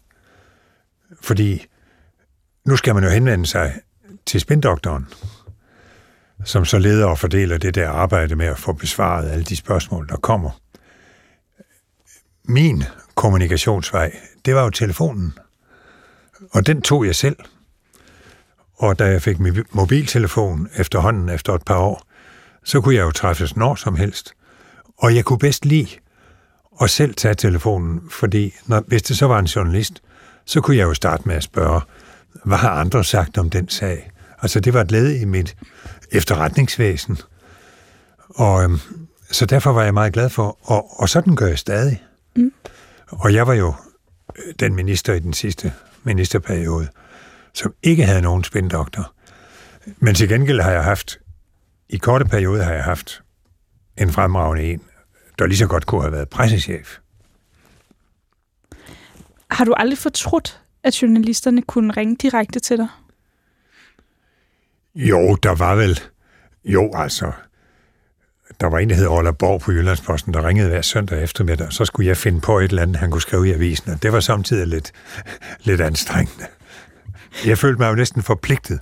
fordi 1.21 1.67
nu 2.65 2.77
skal 2.77 2.95
man 2.95 3.05
jo 3.05 3.11
henvende 3.11 3.47
sig 3.47 3.81
til 4.27 4.41
spindoktoren, 4.41 5.07
som 6.45 6.65
så 6.65 6.79
leder 6.79 7.07
og 7.07 7.19
fordeler 7.19 7.59
det 7.59 7.75
der 7.75 7.89
arbejde 7.89 8.37
med 8.37 8.47
at 8.47 8.59
få 8.59 8.73
besvaret 8.73 9.31
alle 9.31 9.45
de 9.45 9.57
spørgsmål, 9.57 10.09
der 10.09 10.17
kommer. 10.17 10.51
Min 12.45 12.85
kommunikationsvej, 13.15 14.17
det 14.45 14.55
var 14.55 14.63
jo 14.63 14.71
telefonen. 14.71 15.33
Og 16.51 16.67
den 16.67 16.83
tog 16.83 17.07
jeg 17.07 17.15
selv. 17.15 17.37
Og 18.77 18.99
da 18.99 19.05
jeg 19.05 19.23
fik 19.23 19.39
min 19.39 19.65
mobiltelefon 19.71 20.69
efterhånden 20.77 21.29
efter 21.29 21.53
et 21.53 21.65
par 21.65 21.79
år, 21.79 22.03
så 22.65 22.81
kunne 22.81 22.95
jeg 22.95 23.03
jo 23.03 23.11
træffes 23.11 23.57
når 23.57 23.75
som 23.75 23.97
helst. 23.97 24.33
Og 24.99 25.15
jeg 25.15 25.25
kunne 25.25 25.39
bedst 25.39 25.65
lide 25.65 25.89
at 26.81 26.91
selv 26.91 27.15
tage 27.15 27.35
telefonen, 27.35 28.01
fordi 28.11 28.55
når, 28.67 28.85
hvis 28.87 29.03
det 29.03 29.19
så 29.19 29.27
var 29.27 29.39
en 29.39 29.47
journalist, 29.47 30.03
så 30.45 30.61
kunne 30.61 30.77
jeg 30.77 30.85
jo 30.85 30.95
starte 30.95 31.23
med 31.27 31.35
at 31.35 31.43
spørge, 31.43 31.81
hvad 32.45 32.59
har 32.59 32.71
andre 32.71 33.05
sagt 33.05 33.39
om 33.39 33.51
den 33.51 33.69
sag? 33.69 34.11
Altså 34.43 34.61
det 34.61 34.75
var 34.75 34.81
et 34.81 34.91
led 34.91 35.21
i 35.21 35.25
mit 35.25 35.57
efterretningsvæsen. 36.13 37.19
Og 38.29 38.63
øhm, 38.63 38.79
så 39.31 39.47
derfor 39.47 39.73
var 39.73 39.83
jeg 39.83 39.95
meget 39.95 40.13
glad 40.13 40.31
for, 40.31 40.59
og, 40.63 41.01
og 41.01 41.09
sådan 41.09 41.37
gør 41.37 41.47
jeg 41.47 41.59
stadig. 41.59 42.03
Mm. 42.37 42.53
Og 43.09 43.35
jeg 43.35 43.47
var 43.47 43.55
jo 43.55 43.75
øh, 44.37 44.55
den 44.61 44.75
minister 44.75 45.15
i 45.15 45.19
den 45.19 45.33
sidste 45.33 45.73
ministerperiode, 46.05 46.89
som 47.55 47.75
ikke 47.83 48.05
havde 48.05 48.23
nogen 48.23 48.45
spindoktor. 48.45 49.13
Men 49.99 50.15
til 50.15 50.29
gengæld 50.29 50.61
har 50.61 50.71
jeg 50.71 50.85
haft, 50.85 51.19
i 51.89 51.97
korte 51.97 52.25
perioder 52.25 52.65
har 52.65 52.73
jeg 52.73 52.85
haft 52.85 53.23
en 53.99 54.13
fremragende 54.13 54.65
en, 54.65 54.83
der 55.39 55.47
lige 55.47 55.59
så 55.59 55.67
godt 55.67 55.87
kunne 55.87 56.03
have 56.03 56.13
været 56.13 56.29
pressechef. 56.29 56.99
Har 59.51 59.65
du 59.65 59.75
aldrig 59.77 59.99
fortrudt, 59.99 60.61
at 60.83 61.03
journalisterne 61.03 61.63
kunne 61.63 61.93
ringe 61.93 62.17
direkte 62.17 62.61
til 62.61 62.77
dig? 62.77 62.89
Jo, 64.97 65.35
der 65.35 65.55
var 65.55 65.75
vel... 65.75 66.01
Jo, 66.65 66.91
altså... 66.95 67.33
Der 68.61 68.67
var 68.67 68.79
en, 68.79 68.91
der 68.91 68.97
hed 68.97 69.07
Ola 69.07 69.31
Borg 69.31 69.61
på 69.61 69.73
Jyllandsposten, 69.73 70.35
der 70.35 70.49
ringede 70.49 70.69
hver 70.69 70.83
søndag 70.83 71.23
eftermiddag, 71.23 71.73
så 71.73 71.85
skulle 71.85 72.09
jeg 72.09 72.17
finde 72.17 72.41
på 72.41 72.59
et 72.59 72.69
eller 72.71 72.83
andet, 72.83 72.97
han 72.97 73.11
kunne 73.11 73.23
skrive 73.23 73.49
i 73.49 73.53
avisen, 73.53 73.91
og 73.91 74.03
det 74.03 74.13
var 74.13 74.21
samtidig 74.21 74.67
lidt, 74.67 74.93
lidt 75.65 75.81
anstrengende. 75.81 76.47
Jeg 77.47 77.59
følte 77.59 77.79
mig 77.79 77.91
jo 77.91 77.95
næsten 77.95 78.23
forpligtet 78.23 78.81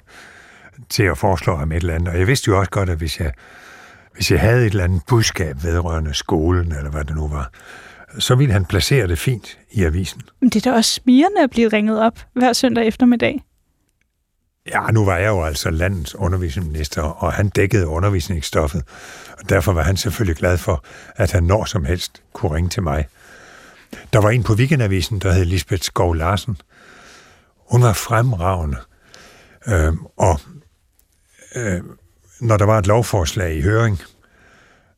til 0.88 1.02
at 1.02 1.18
foreslå 1.18 1.56
ham 1.56 1.73
et 1.73 1.76
eller 1.76 1.94
andet, 1.94 2.09
og 2.09 2.18
jeg 2.18 2.26
vidste 2.26 2.49
jo 2.49 2.59
også 2.59 2.71
godt, 2.71 2.90
at 2.90 2.99
hvis 2.99 3.21
jeg, 3.21 3.33
hvis 4.14 4.30
jeg 4.30 4.40
havde 4.40 4.66
et 4.66 4.71
eller 4.71 4.85
andet 4.85 5.02
budskab 5.09 5.56
vedrørende 5.62 6.14
skolen, 6.14 6.73
eller 6.73 6.90
hvad 6.90 7.04
det 7.04 7.16
nu 7.16 7.28
var, 7.28 7.50
så 8.18 8.35
ville 8.35 8.52
han 8.52 8.64
placere 8.64 9.09
det 9.09 9.18
fint 9.18 9.59
i 9.71 9.85
avisen. 9.85 10.23
Men 10.40 10.50
det 10.50 10.66
er 10.66 10.71
da 10.71 10.76
også 10.76 10.90
smirende 10.90 11.42
at 11.42 11.50
blive 11.50 11.68
ringet 11.68 12.00
op 12.00 12.18
hver 12.33 12.52
søndag 12.52 12.87
eftermiddag. 12.87 13.40
Ja, 14.66 14.90
nu 14.90 15.04
var 15.04 15.16
jeg 15.16 15.28
jo 15.28 15.44
altså 15.44 15.71
landets 15.71 16.14
undervisningsminister, 16.14 17.02
og 17.02 17.33
han 17.33 17.49
dækkede 17.49 17.87
undervisningsstoffet. 17.87 18.83
Og 19.38 19.49
derfor 19.49 19.73
var 19.73 19.83
han 19.83 19.97
selvfølgelig 19.97 20.37
glad 20.37 20.59
for, 20.59 20.85
at 21.16 21.33
han 21.33 21.44
når 21.44 21.64
som 21.64 21.85
helst 21.85 22.23
kunne 22.33 22.54
ringe 22.54 22.71
til 22.71 22.83
mig. 22.83 23.09
Der 24.12 24.18
var 24.18 24.30
en 24.30 24.42
på 24.42 24.54
Weekendavisen, 24.54 25.18
der 25.18 25.33
hed 25.33 25.44
Lisbeth 25.44 25.83
Skov 25.83 26.14
Larsen. 26.14 26.56
Hun 27.71 27.83
var 27.83 27.92
fremragende. 27.92 28.76
Øh, 29.66 29.92
og 30.16 30.40
øh, 31.56 31.83
når 32.40 32.56
der 32.56 32.64
var 32.64 32.78
et 32.78 32.87
lovforslag 32.87 33.54
i 33.54 33.62
høring, 33.62 34.00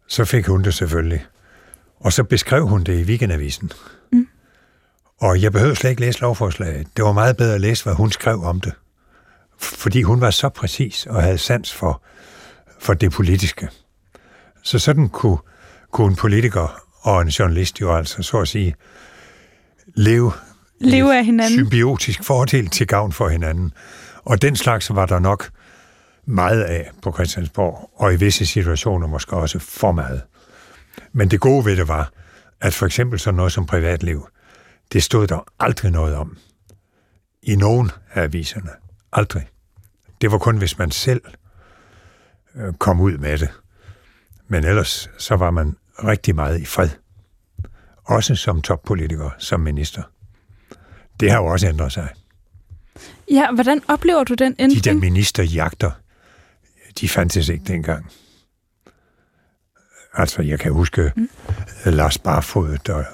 så 0.07 0.25
fik 0.25 0.47
hun 0.47 0.63
det 0.63 0.75
selvfølgelig. 0.75 1.27
Og 2.01 2.13
så 2.13 2.25
beskrev 2.25 2.67
hun 2.67 2.85
det 2.85 2.99
i 2.99 3.03
Weekendavisen. 3.03 3.73
Mm. 4.13 4.29
Og 5.21 5.43
jeg 5.43 5.53
behøvede 5.53 5.77
slet 5.77 5.91
ikke 5.91 6.03
læse 6.03 6.21
lovforslaget. 6.21 6.87
Det 6.97 7.05
var 7.05 7.13
meget 7.13 7.37
bedre 7.37 7.55
at 7.55 7.61
læse, 7.61 7.85
hvad 7.85 7.95
hun 7.95 8.13
skrev 8.13 8.43
om 8.45 8.61
det 8.61 8.73
fordi 9.59 10.03
hun 10.03 10.21
var 10.21 10.31
så 10.31 10.49
præcis 10.49 11.07
og 11.07 11.23
havde 11.23 11.39
sans 11.39 11.73
for, 11.73 12.03
for 12.79 12.95
det 12.95 13.13
politiske. 13.13 13.69
Så 14.63 14.79
sådan 14.79 15.09
kunne, 15.09 15.39
kunne 15.93 16.09
en 16.09 16.17
politiker 16.17 16.83
og 17.01 17.23
en 17.23 17.29
journalist 17.29 17.81
jo 17.81 17.97
altså, 17.97 18.23
så 18.23 18.39
at 18.39 18.49
sige, 18.49 18.75
leve, 19.95 20.33
leve 20.81 21.19
af 21.19 21.25
hinanden. 21.25 21.59
symbiotisk 21.59 22.25
fordel 22.25 22.69
til 22.69 22.87
gavn 22.87 23.13
for 23.13 23.29
hinanden. 23.29 23.73
Og 24.25 24.43
den 24.43 24.57
slags 24.57 24.95
var 24.95 25.07
der 25.07 25.19
nok 25.19 25.51
meget 26.27 26.63
af 26.63 26.91
på 27.03 27.13
Christiansborg, 27.13 27.91
og 27.95 28.13
i 28.13 28.17
visse 28.17 28.47
situationer 28.47 29.07
måske 29.07 29.37
også 29.37 29.59
for 29.59 29.93
meget. 29.93 30.23
Men 31.13 31.31
det 31.31 31.41
gode 31.41 31.65
ved 31.65 31.77
det 31.77 31.89
var, 31.89 32.13
at 32.61 32.75
for 32.75 32.87
eksempel 32.87 33.19
sådan 33.19 33.37
noget 33.37 33.53
som 33.53 33.67
privatliv, 33.67 34.29
det 34.93 35.03
stod 35.03 35.27
der 35.27 35.45
aldrig 35.61 35.91
noget 35.91 36.15
om 36.15 36.37
i 37.43 37.57
nogen 37.57 37.91
af 38.15 38.23
aviserne. 38.23 38.71
Aldrig. 39.13 39.49
Det 40.21 40.33
var 40.33 40.39
kun, 40.39 40.57
hvis 40.59 40.79
man 40.79 40.91
selv 40.91 41.21
øh, 42.55 42.75
kom 42.75 43.01
ud 43.01 43.19
med 43.19 43.39
det. 43.39 43.49
Men 44.49 44.65
ellers 44.65 45.11
så 45.19 45.37
var 45.37 45.51
man 45.51 45.77
rigtig 46.05 46.35
meget 46.35 46.61
i 46.61 46.65
fred. 46.65 46.89
Også 48.05 48.35
som 48.35 48.63
toppolitiker, 48.63 49.31
som 49.39 49.61
minister. 49.61 50.03
Det 51.21 51.31
har 51.31 51.39
jo 51.39 51.47
også 51.47 51.69
ændret 51.69 51.93
sig. 51.93 52.09
Ja, 53.31 53.53
hvordan 53.53 53.83
oplever 53.89 54.25
du 54.25 54.35
den 54.35 54.57
ændring? 54.59 54.85
De 54.85 54.91
der 54.91 54.97
ministerjagter, 54.97 55.91
de 57.01 57.09
fandtes 57.09 57.49
ikke 57.49 57.65
dengang. 57.65 58.13
Altså, 60.15 60.43
jeg 60.43 60.61
kan 60.61 60.73
huske 60.73 61.13
mm. 61.17 61.29
Lars 61.85 62.19
Barfod, 62.19 62.79
der, 62.87 63.05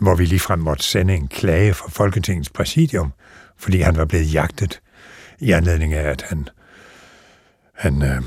hvor 0.00 0.14
vi 0.14 0.24
ligefrem 0.24 0.58
måtte 0.58 0.84
sende 0.84 1.14
en 1.14 1.28
klage 1.28 1.74
fra 1.74 1.88
Folketingets 1.88 2.50
præsidium, 2.50 3.12
fordi 3.56 3.80
han 3.80 3.96
var 3.96 4.04
blevet 4.04 4.34
jagtet 4.34 4.80
i 5.40 5.52
anledning 5.52 5.94
af, 5.94 6.10
at 6.10 6.22
han, 6.22 6.48
han 7.74 8.02
øh, 8.02 8.22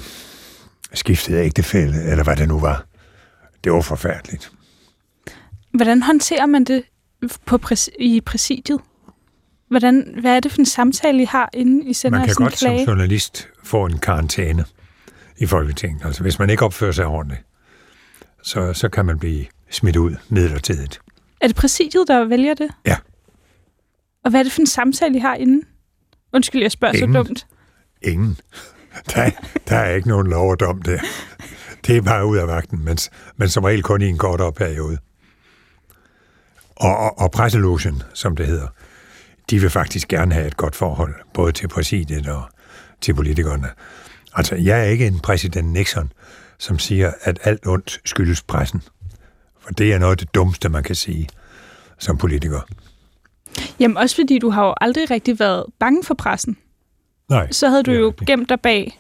skiftede 0.93 1.37
ægtefælde, 1.45 2.03
eller 2.03 2.23
hvad 2.23 2.35
det 2.35 2.47
nu 2.47 2.59
var. 2.59 2.85
Det 3.63 3.71
var 3.71 3.81
forfærdeligt. 3.81 4.51
Hvordan 5.73 6.03
håndterer 6.03 6.45
man 6.45 6.63
det 6.63 6.83
på 7.45 7.57
præs- 7.57 7.95
i 7.99 8.21
præsidiet? 8.25 8.79
Hvordan, 9.69 10.15
hvad 10.21 10.35
er 10.35 10.39
det 10.39 10.51
for 10.51 10.59
en 10.59 10.65
samtale, 10.65 11.21
I 11.21 11.25
har, 11.25 11.49
inden 11.53 11.87
I 11.87 11.93
sender 11.93 12.19
Man 12.19 12.27
kan 12.27 12.35
godt 12.35 12.53
klage? 12.53 12.85
som 12.85 12.93
journalist 12.93 13.47
få 13.63 13.85
en 13.85 13.97
karantæne 13.97 14.65
i 15.37 15.45
Folketinget. 15.45 16.05
Altså 16.05 16.21
hvis 16.21 16.39
man 16.39 16.49
ikke 16.49 16.65
opfører 16.65 16.91
sig 16.91 17.05
ordentligt, 17.05 17.41
så, 18.43 18.73
så 18.73 18.89
kan 18.89 19.05
man 19.05 19.19
blive 19.19 19.45
smidt 19.69 19.95
ud 19.95 20.15
midlertidigt. 20.29 21.01
Er 21.41 21.47
det 21.47 21.55
præsidiet, 21.55 22.07
der 22.07 22.23
vælger 22.25 22.53
det? 22.53 22.71
Ja. 22.85 22.97
Og 24.23 24.29
hvad 24.29 24.39
er 24.39 24.43
det 24.43 24.51
for 24.51 24.61
en 24.61 24.67
samtale, 24.67 25.15
I 25.15 25.19
har 25.19 25.35
inden? 25.35 25.63
Undskyld, 26.33 26.61
jeg 26.61 26.71
spørger 26.71 26.95
Ingen. 26.95 27.13
så 27.13 27.17
dumt. 27.23 27.47
Ingen. 28.01 28.37
Der, 29.15 29.29
der 29.69 29.75
er 29.75 29.95
ikke 29.95 30.07
nogen 30.07 30.27
lov 30.27 30.51
og 30.51 30.59
dom 30.59 30.81
der. 30.81 30.99
Det 31.87 31.97
er 31.97 32.01
bare 32.01 32.25
ud 32.25 32.37
af 32.37 32.47
vagten, 32.47 32.85
men, 32.85 32.97
men 33.37 33.49
som 33.49 33.63
regel 33.63 33.83
kun 33.83 34.01
i 34.01 34.07
en 34.07 34.17
kortere 34.17 34.53
periode. 34.53 34.97
Og, 36.75 36.97
og, 36.97 37.19
og 37.19 37.31
presselogen, 37.31 38.03
som 38.13 38.35
det 38.35 38.47
hedder, 38.47 38.67
de 39.49 39.59
vil 39.59 39.69
faktisk 39.69 40.07
gerne 40.07 40.33
have 40.33 40.47
et 40.47 40.57
godt 40.57 40.75
forhold, 40.75 41.15
både 41.33 41.51
til 41.51 41.67
præsidiet 41.67 42.27
og 42.27 42.43
til 43.01 43.13
politikerne. 43.13 43.67
Altså, 44.33 44.55
jeg 44.55 44.79
er 44.79 44.83
ikke 44.83 45.07
en 45.07 45.19
præsident 45.19 45.67
Nixon, 45.71 46.11
som 46.59 46.79
siger, 46.79 47.11
at 47.21 47.39
alt 47.43 47.67
ondt 47.67 48.01
skyldes 48.05 48.41
pressen. 48.41 48.81
For 49.59 49.71
det 49.71 49.93
er 49.93 49.97
noget 49.99 50.11
af 50.11 50.17
det 50.17 50.35
dummeste, 50.35 50.69
man 50.69 50.83
kan 50.83 50.95
sige 50.95 51.27
som 51.99 52.17
politiker. 52.17 52.61
Jamen 53.79 53.97
også 53.97 54.15
fordi 54.15 54.39
du 54.39 54.49
har 54.49 54.65
jo 54.65 54.73
aldrig 54.81 55.11
rigtig 55.11 55.39
været 55.39 55.65
bange 55.79 56.03
for 56.03 56.13
pressen. 56.13 56.57
Nej. 57.29 57.51
Så 57.51 57.69
havde 57.69 57.83
du 57.83 57.91
jo 57.91 58.07
rigtigt. 58.07 58.27
gemt 58.27 58.49
dig 58.49 58.59
bag 58.59 58.99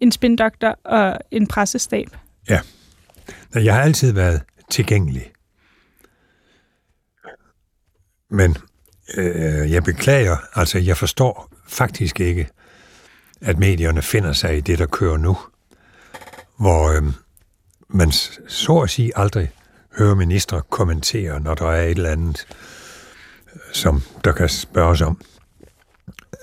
en 0.00 0.12
spindoktor 0.12 0.78
og 0.84 1.18
en 1.30 1.46
pressestab. 1.46 2.08
Ja. 2.48 2.60
Jeg 3.54 3.74
har 3.74 3.82
altid 3.82 4.12
været 4.12 4.42
tilgængelig. 4.70 5.32
Men 8.30 8.56
øh, 9.16 9.70
jeg 9.70 9.84
beklager, 9.84 10.36
altså 10.54 10.78
jeg 10.78 10.96
forstår 10.96 11.52
faktisk 11.68 12.20
ikke, 12.20 12.48
at 13.40 13.58
medierne 13.58 14.02
finder 14.02 14.32
sig 14.32 14.56
i 14.56 14.60
det, 14.60 14.78
der 14.78 14.86
kører 14.86 15.16
nu. 15.16 15.38
Hvor 16.58 16.90
øh, 16.96 17.02
man 17.88 18.12
så 18.48 18.80
at 18.84 18.90
sige 18.90 19.12
aldrig 19.18 19.50
hører 19.98 20.14
ministre 20.14 20.62
kommentere, 20.70 21.40
når 21.40 21.54
der 21.54 21.66
er 21.66 21.82
et 21.84 21.90
eller 21.90 22.10
andet, 22.10 22.46
som 23.72 24.02
der 24.24 24.32
kan 24.32 24.48
spørges 24.48 25.00
om. 25.00 25.20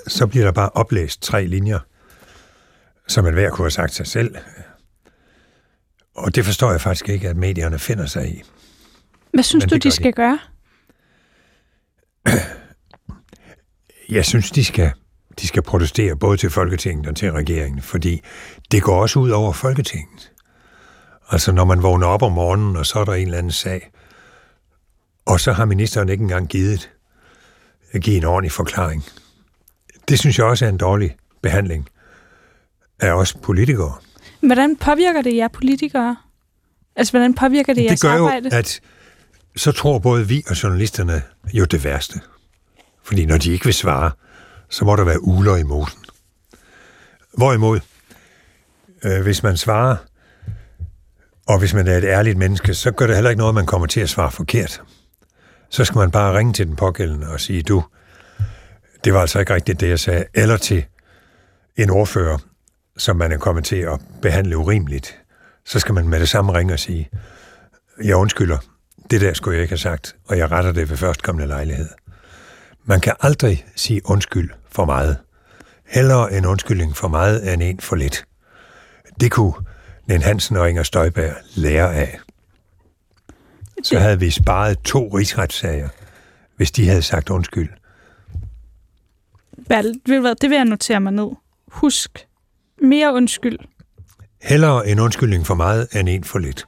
Så 0.08 0.28
bliver 0.28 0.46
der 0.46 0.52
bare 0.52 0.70
oplæst 0.70 1.22
tre 1.22 1.46
linjer, 1.46 1.80
som 3.08 3.34
hver 3.34 3.50
kunne 3.50 3.66
have 3.66 3.72
sagt 3.72 3.94
sig 3.94 4.08
selv, 4.08 4.36
og 6.16 6.36
det 6.36 6.46
forstår 6.46 6.72
jeg 6.72 6.82
faktisk 6.82 7.10
ikke, 7.10 7.30
at 7.30 7.38
medierne 7.38 7.80
finder 7.80 8.06
sig 8.06 8.30
i. 8.30 8.44
Hvad 9.34 9.44
synes 9.44 9.62
Men 9.64 9.70
du, 9.70 9.76
de 9.76 9.80
gør 9.80 9.90
de. 9.90 9.96
skal 9.96 10.14
gøre? 10.14 10.40
Jeg 14.10 14.26
synes, 14.26 14.52
de 14.52 14.66
skal, 14.66 14.92
de 15.42 15.48
skal 15.48 15.62
protestere 15.62 16.16
både 16.16 16.38
til 16.38 16.50
Folketinget 16.50 17.08
og 17.08 17.16
til 17.16 17.32
regeringen, 17.32 17.82
fordi 17.82 18.22
det 18.72 18.84
går 18.84 19.02
også 19.02 19.20
ud 19.20 19.30
over 19.30 19.54
Folketinget. 19.54 20.32
Altså, 21.32 21.52
når 21.52 21.66
man 21.66 21.84
vågner 21.84 22.08
op 22.08 22.22
om 22.22 22.32
morgenen, 22.32 22.76
og 22.76 22.86
så 22.86 23.00
er 23.00 23.06
der 23.06 23.14
en 23.14 23.26
eller 23.26 23.38
anden 23.38 23.52
sag, 23.52 23.92
og 25.26 25.40
så 25.40 25.54
har 25.54 25.66
ministeren 25.66 26.10
ikke 26.10 26.22
engang 26.22 26.48
givet 26.48 26.92
give 28.02 28.18
en 28.18 28.24
ordentlig 28.24 28.52
forklaring. 28.52 29.06
Det 30.08 30.20
synes 30.20 30.38
jeg 30.38 30.46
også 30.46 30.66
er 30.66 30.70
en 30.70 30.78
dårlig 30.78 31.16
behandling 31.42 31.90
af 33.00 33.12
os 33.12 33.34
politikere. 33.34 33.94
Hvordan 34.42 34.76
påvirker 34.76 35.22
det 35.22 35.36
jer 35.36 35.48
politikere? 35.48 36.16
Altså, 36.96 37.12
hvordan 37.14 37.34
påvirker 37.34 37.74
det, 37.74 37.82
Det 37.82 37.86
jeres 37.86 38.02
gør 38.02 38.16
jo, 38.16 38.26
arbejde? 38.28 38.56
at 38.56 38.82
så 39.56 39.72
tror 39.72 40.00
både 40.00 40.28
vi 40.28 40.44
og 40.48 40.64
journalisterne 40.64 41.22
jo 41.54 41.66
det 41.66 41.84
værste. 41.84 42.22
Fordi 43.04 43.26
når 43.26 43.38
de 43.38 43.52
ikke 43.52 43.66
vil 43.66 43.74
svare, 43.74 44.12
så 44.70 44.86
må 44.86 44.96
der 44.96 45.04
være 45.04 45.24
uler 45.24 45.56
i 45.56 45.64
mosen. 45.64 46.00
Hvorimod, 47.38 47.80
øh, 49.04 49.22
hvis 49.22 49.44
man 49.44 49.58
svarer, 49.58 49.96
og 51.48 51.60
hvis 51.60 51.74
man 51.74 51.88
er 51.88 51.98
et 51.98 52.04
ærligt 52.04 52.38
menneske, 52.38 52.74
så 52.74 52.92
gør 52.92 53.08
det 53.08 53.16
heller 53.16 53.30
ikke 53.30 53.38
noget, 53.38 53.52
at 53.52 53.56
man 53.56 53.66
kommer 53.66 53.88
til 53.88 54.00
at 54.00 54.10
svare 54.10 54.32
forkert. 54.32 54.82
Så 55.76 55.86
skal 55.86 55.98
man 55.98 56.12
bare 56.12 56.38
ringe 56.38 56.54
til 56.54 56.68
den 56.68 56.76
pågældende 56.76 57.28
og 57.28 57.40
sige, 57.40 57.62
du, 57.62 57.84
det 59.04 59.14
var 59.14 59.22
altså 59.22 59.40
ikke 59.40 59.54
rigtigt 59.54 59.80
det, 59.80 59.90
jeg 59.90 60.00
sagde. 60.00 60.26
Eller 60.34 60.58
til 60.58 60.86
en 61.78 61.90
ordfører, 61.90 62.38
som 62.98 63.16
man 63.16 63.32
er 63.32 63.38
kommet 63.38 63.66
til 63.66 63.76
at 63.76 64.00
behandle 64.22 64.58
urimeligt. 64.58 65.20
Så 65.66 65.80
skal 65.80 65.94
man 65.94 66.08
med 66.08 66.20
det 66.20 66.30
samme 66.30 66.54
ringe 66.54 66.74
og 66.74 66.80
sige, 66.80 67.10
jeg 68.04 68.16
undskylder, 68.16 68.58
det 69.12 69.22
der 69.22 69.34
skulle 69.34 69.56
jeg 69.56 69.62
ikke 69.62 69.72
have 69.72 69.78
sagt, 69.78 70.16
og 70.26 70.38
jeg 70.38 70.52
retter 70.52 70.72
det 70.72 70.90
ved 70.90 70.98
førstkommende 70.98 71.48
lejlighed. 71.48 71.90
Man 72.86 73.00
kan 73.00 73.14
aldrig 73.22 73.66
sige 73.76 74.02
undskyld 74.06 74.50
for 74.72 74.86
meget. 74.86 75.18
Hellere 75.86 76.34
en 76.34 76.46
undskyldning 76.46 76.96
for 76.96 77.08
meget 77.08 77.54
end 77.54 77.64
en 77.64 77.80
for 77.80 77.96
lidt. 77.96 78.26
Det 79.20 79.32
kunne 79.32 79.54
Nen 80.08 80.22
Hansen 80.22 80.58
og 80.58 80.70
Inger 80.70 80.84
Støjberg 80.84 81.34
lære 81.56 81.96
af. 81.96 82.20
Så 83.86 84.00
havde 84.00 84.20
vi 84.20 84.30
sparet 84.30 84.80
to 84.80 85.08
rigsretssager, 85.08 85.90
hvis 86.56 86.72
de 86.72 86.88
havde 86.88 87.02
sagt 87.02 87.30
undskyld. 87.30 87.70
Bertel, 89.70 90.02
ved 90.06 90.16
du 90.16 90.22
hvad, 90.22 90.36
det 90.36 90.50
vil 90.50 90.56
jeg 90.56 90.66
notere 90.66 91.00
mig 91.00 91.14
ned. 91.14 91.28
Husk, 91.68 92.28
mere 92.82 93.14
undskyld. 93.14 93.60
Hellere 94.42 94.88
en 94.88 95.00
undskyldning 95.00 95.46
for 95.46 95.56
meget 95.56 95.88
end 95.96 96.10
en 96.10 96.24
for 96.24 96.40
lidt. 96.40 96.66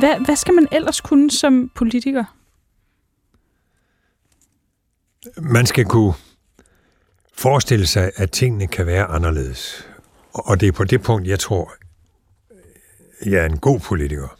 Hvad, 0.00 0.24
hvad 0.24 0.36
skal 0.36 0.54
man 0.54 0.68
ellers 0.72 1.00
kunne 1.00 1.30
som 1.30 1.70
politiker? 1.74 2.24
Man 5.36 5.66
skal 5.66 5.84
kunne 5.84 6.14
forestille 7.32 7.86
sig, 7.86 8.10
at 8.16 8.30
tingene 8.30 8.66
kan 8.66 8.86
være 8.86 9.04
anderledes. 9.04 9.88
Og 10.32 10.60
det 10.60 10.68
er 10.68 10.72
på 10.72 10.84
det 10.84 11.02
punkt, 11.02 11.28
jeg 11.28 11.38
tror, 11.38 11.72
jeg 13.26 13.40
er 13.40 13.46
en 13.46 13.58
god 13.58 13.80
politiker. 13.80 14.38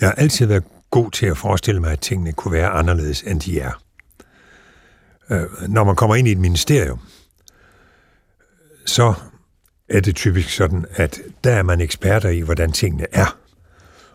Jeg 0.00 0.08
har 0.08 0.14
altid 0.14 0.46
været 0.46 0.64
god 0.90 1.10
til 1.10 1.26
at 1.26 1.38
forestille 1.38 1.80
mig, 1.80 1.92
at 1.92 2.00
tingene 2.00 2.32
kunne 2.32 2.52
være 2.52 2.68
anderledes, 2.68 3.22
end 3.22 3.40
de 3.40 3.60
er. 3.60 3.82
Øh, 5.30 5.68
Når 5.68 5.84
man 5.84 5.96
kommer 5.96 6.16
ind 6.16 6.28
i 6.28 6.32
et 6.32 6.38
ministerium, 6.38 7.00
så 8.86 9.14
er 9.88 10.00
det 10.00 10.16
typisk 10.16 10.50
sådan, 10.50 10.86
at 10.90 11.20
der 11.44 11.52
er 11.52 11.62
man 11.62 11.80
eksperter 11.80 12.28
i, 12.28 12.40
hvordan 12.40 12.72
tingene 12.72 13.06
er, 13.12 13.38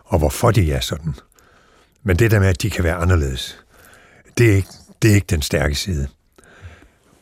og 0.04 0.18
hvorfor 0.18 0.50
de 0.50 0.72
er 0.72 0.80
sådan. 0.80 1.14
Men 2.02 2.16
det 2.16 2.30
der 2.30 2.40
med, 2.40 2.48
at 2.48 2.62
de 2.62 2.70
kan 2.70 2.84
være 2.84 2.94
anderledes, 2.94 3.58
det 4.38 4.50
er 4.50 4.56
ikke, 4.56 4.68
det 5.02 5.10
er 5.10 5.14
ikke 5.14 5.26
den 5.30 5.42
stærke 5.42 5.74
side. 5.74 6.08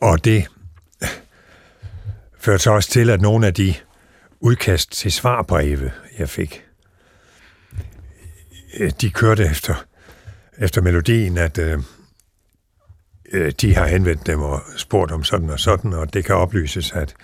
Og 0.01 0.25
det 0.25 0.47
førte 2.39 2.63
så 2.63 2.71
også 2.71 2.89
til, 2.89 3.09
at 3.09 3.21
nogle 3.21 3.47
af 3.47 3.53
de 3.53 3.75
udkast 4.39 4.91
til 4.91 5.11
svarbreve, 5.11 5.91
jeg 6.19 6.29
fik, 6.29 6.65
øh, 8.79 8.91
de 9.01 9.09
kørte 9.11 9.45
efter, 9.45 9.85
efter 10.57 10.81
melodien, 10.81 11.37
at 11.37 11.57
øh, 11.57 11.79
øh, 13.31 13.51
de 13.61 13.75
har 13.75 13.87
henvendt 13.87 14.27
dem 14.27 14.41
og 14.41 14.61
spurgt 14.77 15.11
om 15.11 15.23
sådan 15.23 15.49
og 15.49 15.59
sådan, 15.59 15.93
og 15.93 16.13
det 16.13 16.25
kan 16.25 16.35
oplyses, 16.35 16.91
at 16.91 17.15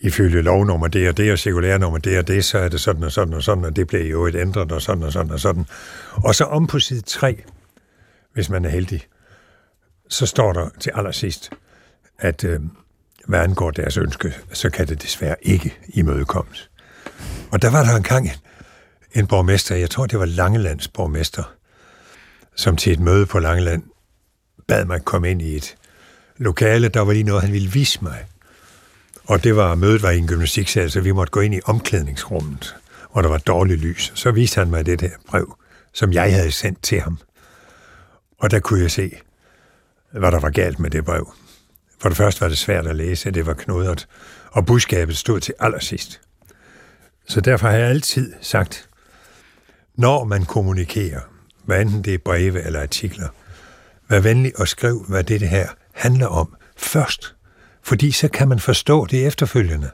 ifølge 0.00 0.42
lovnummer 0.42 0.88
det 0.88 1.08
og 1.08 1.16
det, 1.16 1.32
og 1.32 1.38
cirkulærnummer 1.38 1.98
det 1.98 2.18
og 2.18 2.28
det, 2.28 2.44
så 2.44 2.58
er 2.58 2.68
det 2.68 2.80
sådan 2.80 3.04
og 3.04 3.12
sådan 3.12 3.34
og 3.34 3.42
sådan, 3.42 3.64
og 3.64 3.76
det 3.76 3.86
bliver 3.86 4.04
jo 4.04 4.26
et 4.26 4.34
ændret 4.34 4.72
og 4.72 4.82
sådan 4.82 5.02
og 5.02 5.12
sådan 5.12 5.32
og 5.32 5.40
sådan. 5.40 5.66
Og 6.12 6.34
så 6.34 6.44
om 6.44 6.66
på 6.66 6.78
side 6.78 7.00
3, 7.00 7.42
hvis 8.32 8.50
man 8.50 8.64
er 8.64 8.68
heldig, 8.68 9.06
så 10.08 10.26
står 10.26 10.52
der 10.52 10.68
til 10.80 10.92
allersidst, 10.94 11.50
at 12.18 12.44
øh, 12.44 12.60
hvad 13.28 13.40
angår 13.40 13.70
deres 13.70 13.96
ønske, 13.96 14.34
så 14.52 14.70
kan 14.70 14.88
det 14.88 15.02
desværre 15.02 15.36
ikke 15.42 15.78
imødekommes. 15.88 16.70
Og 17.50 17.62
der 17.62 17.70
var 17.70 17.84
der 17.84 17.96
engang 17.96 18.26
en, 18.26 18.32
en 19.14 19.26
borgmester, 19.26 19.76
jeg 19.76 19.90
tror 19.90 20.06
det 20.06 20.18
var 20.18 20.24
Langelands 20.24 20.88
borgmester, 20.88 21.42
som 22.56 22.76
til 22.76 22.92
et 22.92 23.00
møde 23.00 23.26
på 23.26 23.38
Langeland 23.38 23.82
bad 24.68 24.84
mig 24.84 25.04
komme 25.04 25.30
ind 25.30 25.42
i 25.42 25.56
et 25.56 25.76
lokale, 26.36 26.88
der 26.88 27.00
var 27.00 27.12
lige 27.12 27.22
noget, 27.22 27.42
han 27.42 27.52
ville 27.52 27.70
vise 27.70 27.98
mig. 28.02 28.24
Og 29.24 29.44
det 29.44 29.56
var, 29.56 29.74
mødet 29.74 30.02
var 30.02 30.10
i 30.10 30.18
en 30.18 30.26
gymnastiksal, 30.26 30.90
så 30.90 31.00
vi 31.00 31.12
måtte 31.12 31.30
gå 31.30 31.40
ind 31.40 31.54
i 31.54 31.60
omklædningsrummet, 31.64 32.76
hvor 33.12 33.22
der 33.22 33.28
var 33.28 33.38
dårligt 33.38 33.80
lys. 33.80 34.12
Så 34.14 34.30
viste 34.30 34.58
han 34.58 34.70
mig 34.70 34.86
det 34.86 35.00
der 35.00 35.10
brev, 35.28 35.56
som 35.92 36.12
jeg 36.12 36.34
havde 36.34 36.50
sendt 36.50 36.82
til 36.82 37.00
ham. 37.00 37.18
Og 38.38 38.50
der 38.50 38.60
kunne 38.60 38.82
jeg 38.82 38.90
se, 38.90 39.12
hvad 40.12 40.32
der 40.32 40.38
var 40.40 40.50
galt 40.50 40.78
med 40.78 40.90
det 40.90 41.04
brev. 41.04 41.32
For 42.00 42.08
det 42.08 42.16
første 42.18 42.40
var 42.40 42.48
det 42.48 42.58
svært 42.58 42.86
at 42.86 42.96
læse, 42.96 43.30
det 43.30 43.46
var 43.46 43.54
knudret, 43.54 44.08
og 44.50 44.66
budskabet 44.66 45.16
stod 45.16 45.40
til 45.40 45.54
allersidst. 45.60 46.20
Så 47.28 47.40
derfor 47.40 47.68
har 47.68 47.76
jeg 47.76 47.88
altid 47.88 48.32
sagt, 48.40 48.88
når 49.96 50.24
man 50.24 50.44
kommunikerer, 50.44 51.20
hvad 51.64 51.80
enten 51.80 52.02
det 52.02 52.14
er 52.14 52.18
breve 52.18 52.62
eller 52.62 52.82
artikler, 52.82 53.28
vær 54.08 54.20
venlig 54.20 54.52
og 54.58 54.68
skriv, 54.68 55.04
hvad 55.08 55.24
det, 55.24 55.48
her 55.48 55.68
handler 55.92 56.26
om 56.26 56.56
først. 56.76 57.34
Fordi 57.82 58.10
så 58.10 58.28
kan 58.28 58.48
man 58.48 58.60
forstå 58.60 59.06
det 59.06 59.26
efterfølgende. 59.26 59.90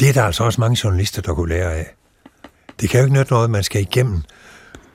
Det 0.00 0.08
er 0.08 0.12
der 0.12 0.22
altså 0.22 0.44
også 0.44 0.60
mange 0.60 0.78
journalister, 0.84 1.22
der 1.22 1.34
kunne 1.34 1.48
lære 1.48 1.74
af. 1.74 1.94
Det 2.80 2.90
kan 2.90 3.00
jo 3.00 3.04
ikke 3.06 3.18
nytte 3.18 3.32
noget, 3.32 3.50
man 3.50 3.62
skal 3.62 3.80
igennem 3.80 4.22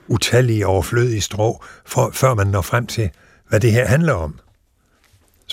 utallige 0.08 0.68
overflødige 0.68 1.22
strå, 1.22 1.64
for, 1.86 2.12
før 2.14 2.34
man 2.34 2.48
når 2.48 2.62
frem 2.62 2.88
til, 2.88 3.10
hvad 3.50 3.60
det 3.60 3.72
her 3.72 3.88
handler 3.88 4.14
om. 4.14 4.40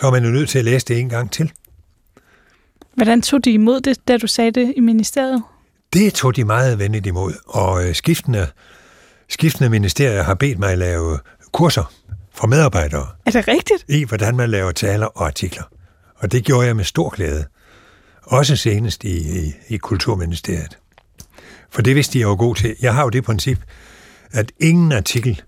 Så 0.01 0.07
er 0.07 0.11
man 0.11 0.25
jo 0.25 0.31
nødt 0.31 0.49
til 0.49 0.59
at 0.59 0.65
læse 0.65 0.87
det 0.87 0.99
en 0.99 1.09
gang 1.09 1.31
til. 1.33 1.53
Hvordan 2.95 3.23
tog 3.23 3.45
de 3.45 3.51
imod 3.53 3.81
det, 3.81 4.09
da 4.09 4.17
du 4.19 4.27
sagde 4.27 4.51
det 4.51 4.75
i 4.77 4.81
ministeriet? 4.81 5.43
Det 5.93 6.15
tog 6.15 6.37
de 6.37 6.45
meget 6.45 6.79
venligt 6.79 7.07
imod, 7.07 7.33
og 7.47 7.89
øh, 7.89 7.95
skiftende, 7.95 8.47
skiftende 9.29 9.71
ministerier 9.71 10.23
har 10.23 10.35
bedt 10.35 10.59
mig 10.59 10.73
at 10.73 10.79
lave 10.79 11.19
kurser 11.53 11.93
for 12.35 12.47
medarbejdere 12.47 13.07
Er 13.27 13.31
det 13.31 13.49
rigtigt? 13.49 13.85
i, 13.89 14.05
hvordan 14.05 14.37
man 14.37 14.51
laver 14.51 14.73
taler 14.73 15.07
og 15.07 15.27
artikler. 15.27 15.65
Og 16.17 16.33
det 16.33 16.45
gjorde 16.45 16.67
jeg 16.67 16.77
med 16.77 16.85
stor 16.85 17.09
glæde. 17.09 17.45
Også 18.23 18.57
senest 18.57 19.05
i, 19.05 19.41
i, 19.47 19.53
i 19.69 19.77
Kulturministeriet. 19.77 20.79
For 21.71 21.83
det 21.83 21.97
vidste 21.97 22.19
jeg 22.21 22.29
var 22.29 22.37
god 22.37 22.55
til. 22.57 22.77
Jeg 22.83 22.95
har 22.95 23.03
jo 23.03 23.09
det 23.09 23.25
princip, 23.25 23.59
at 24.31 24.53
ingen 24.61 24.93
artikel, 24.93 25.43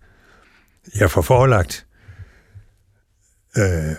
jeg 1.00 1.10
får 1.10 1.22
forelagt, 1.22 1.86
øh, 3.58 3.94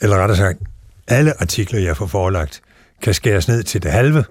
eller 0.00 0.16
rettere 0.16 0.38
sagt, 0.38 0.58
alle 1.08 1.40
artikler, 1.40 1.80
jeg 1.80 1.96
får 1.96 2.06
forelagt, 2.06 2.62
kan 3.02 3.14
skæres 3.14 3.48
ned 3.48 3.62
til 3.62 3.82
det 3.82 3.92
halve, 3.92 4.24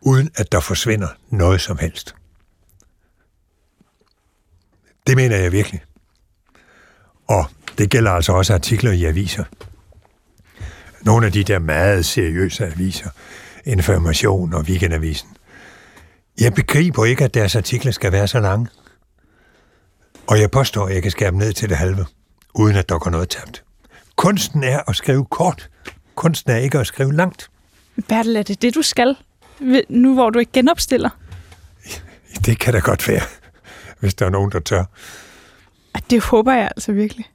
uden 0.00 0.30
at 0.34 0.52
der 0.52 0.60
forsvinder 0.60 1.08
noget 1.30 1.60
som 1.60 1.78
helst. 1.78 2.14
Det 5.06 5.16
mener 5.16 5.36
jeg 5.36 5.52
virkelig. 5.52 5.82
Og 7.28 7.44
det 7.78 7.90
gælder 7.90 8.10
altså 8.10 8.32
også 8.32 8.54
artikler 8.54 8.92
i 8.92 9.04
aviser. 9.04 9.44
Nogle 11.02 11.26
af 11.26 11.32
de 11.32 11.44
der 11.44 11.58
meget 11.58 12.06
seriøse 12.06 12.66
aviser, 12.66 13.10
Information 13.64 14.54
og 14.54 14.60
Weekendavisen. 14.60 15.28
Jeg 16.40 16.54
begriber 16.54 17.04
ikke, 17.04 17.24
at 17.24 17.34
deres 17.34 17.56
artikler 17.56 17.92
skal 17.92 18.12
være 18.12 18.28
så 18.28 18.40
lange. 18.40 18.68
Og 20.26 20.40
jeg 20.40 20.50
påstår, 20.50 20.86
at 20.86 20.94
jeg 20.94 21.02
kan 21.02 21.10
skære 21.10 21.30
dem 21.30 21.38
ned 21.38 21.52
til 21.52 21.68
det 21.68 21.76
halve, 21.76 22.06
uden 22.54 22.76
at 22.76 22.88
der 22.88 22.98
går 22.98 23.10
noget 23.10 23.28
tabt. 23.28 23.64
Kunsten 24.20 24.64
er 24.64 24.82
at 24.88 24.96
skrive 24.96 25.24
kort. 25.24 25.70
Kunsten 26.14 26.52
er 26.52 26.56
ikke 26.56 26.78
at 26.78 26.86
skrive 26.86 27.12
langt. 27.12 27.50
Bertel, 28.08 28.36
er 28.36 28.42
det 28.42 28.62
det, 28.62 28.74
du 28.74 28.82
skal? 28.82 29.16
Nu 29.88 30.14
hvor 30.14 30.30
du 30.30 30.38
ikke 30.38 30.52
genopstiller? 30.52 31.10
Det 32.46 32.58
kan 32.58 32.72
da 32.72 32.78
godt 32.78 33.08
være, 33.08 33.22
hvis 34.00 34.14
der 34.14 34.26
er 34.26 34.30
nogen, 34.30 34.52
der 34.52 34.60
tør. 34.60 34.84
Og 35.94 36.00
det 36.10 36.22
håber 36.22 36.52
jeg 36.52 36.64
altså 36.76 36.92
virkelig. 36.92 37.30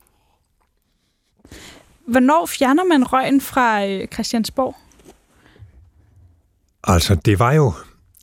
Hvornår 2.08 2.46
fjerner 2.46 2.84
man 2.84 3.04
røgen 3.14 3.42
fra 3.42 3.86
øh, 3.86 4.08
Christiansborg? 4.08 4.76
Altså, 6.84 7.16
det 7.16 7.40
var 7.40 7.54
jo 7.54 7.74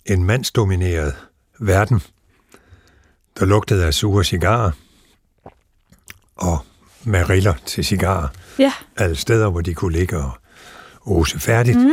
en 0.07 0.25
mandsdomineret 0.25 1.15
verden, 1.61 2.03
der 3.39 3.45
lugtede 3.45 3.87
af 3.87 3.95
sure 3.95 4.25
cigarer 4.25 4.71
og 6.37 6.59
mariller 7.05 7.55
til 7.67 7.85
cigarer. 7.85 8.29
Ja. 8.59 8.73
Alle 8.97 9.17
steder, 9.17 9.51
hvor 9.51 9.61
de 9.61 9.75
kunne 9.75 9.93
ligge 9.99 10.19
og 10.19 10.31
ose 11.07 11.41
færdigt. 11.41 11.79
Mm. 11.79 11.93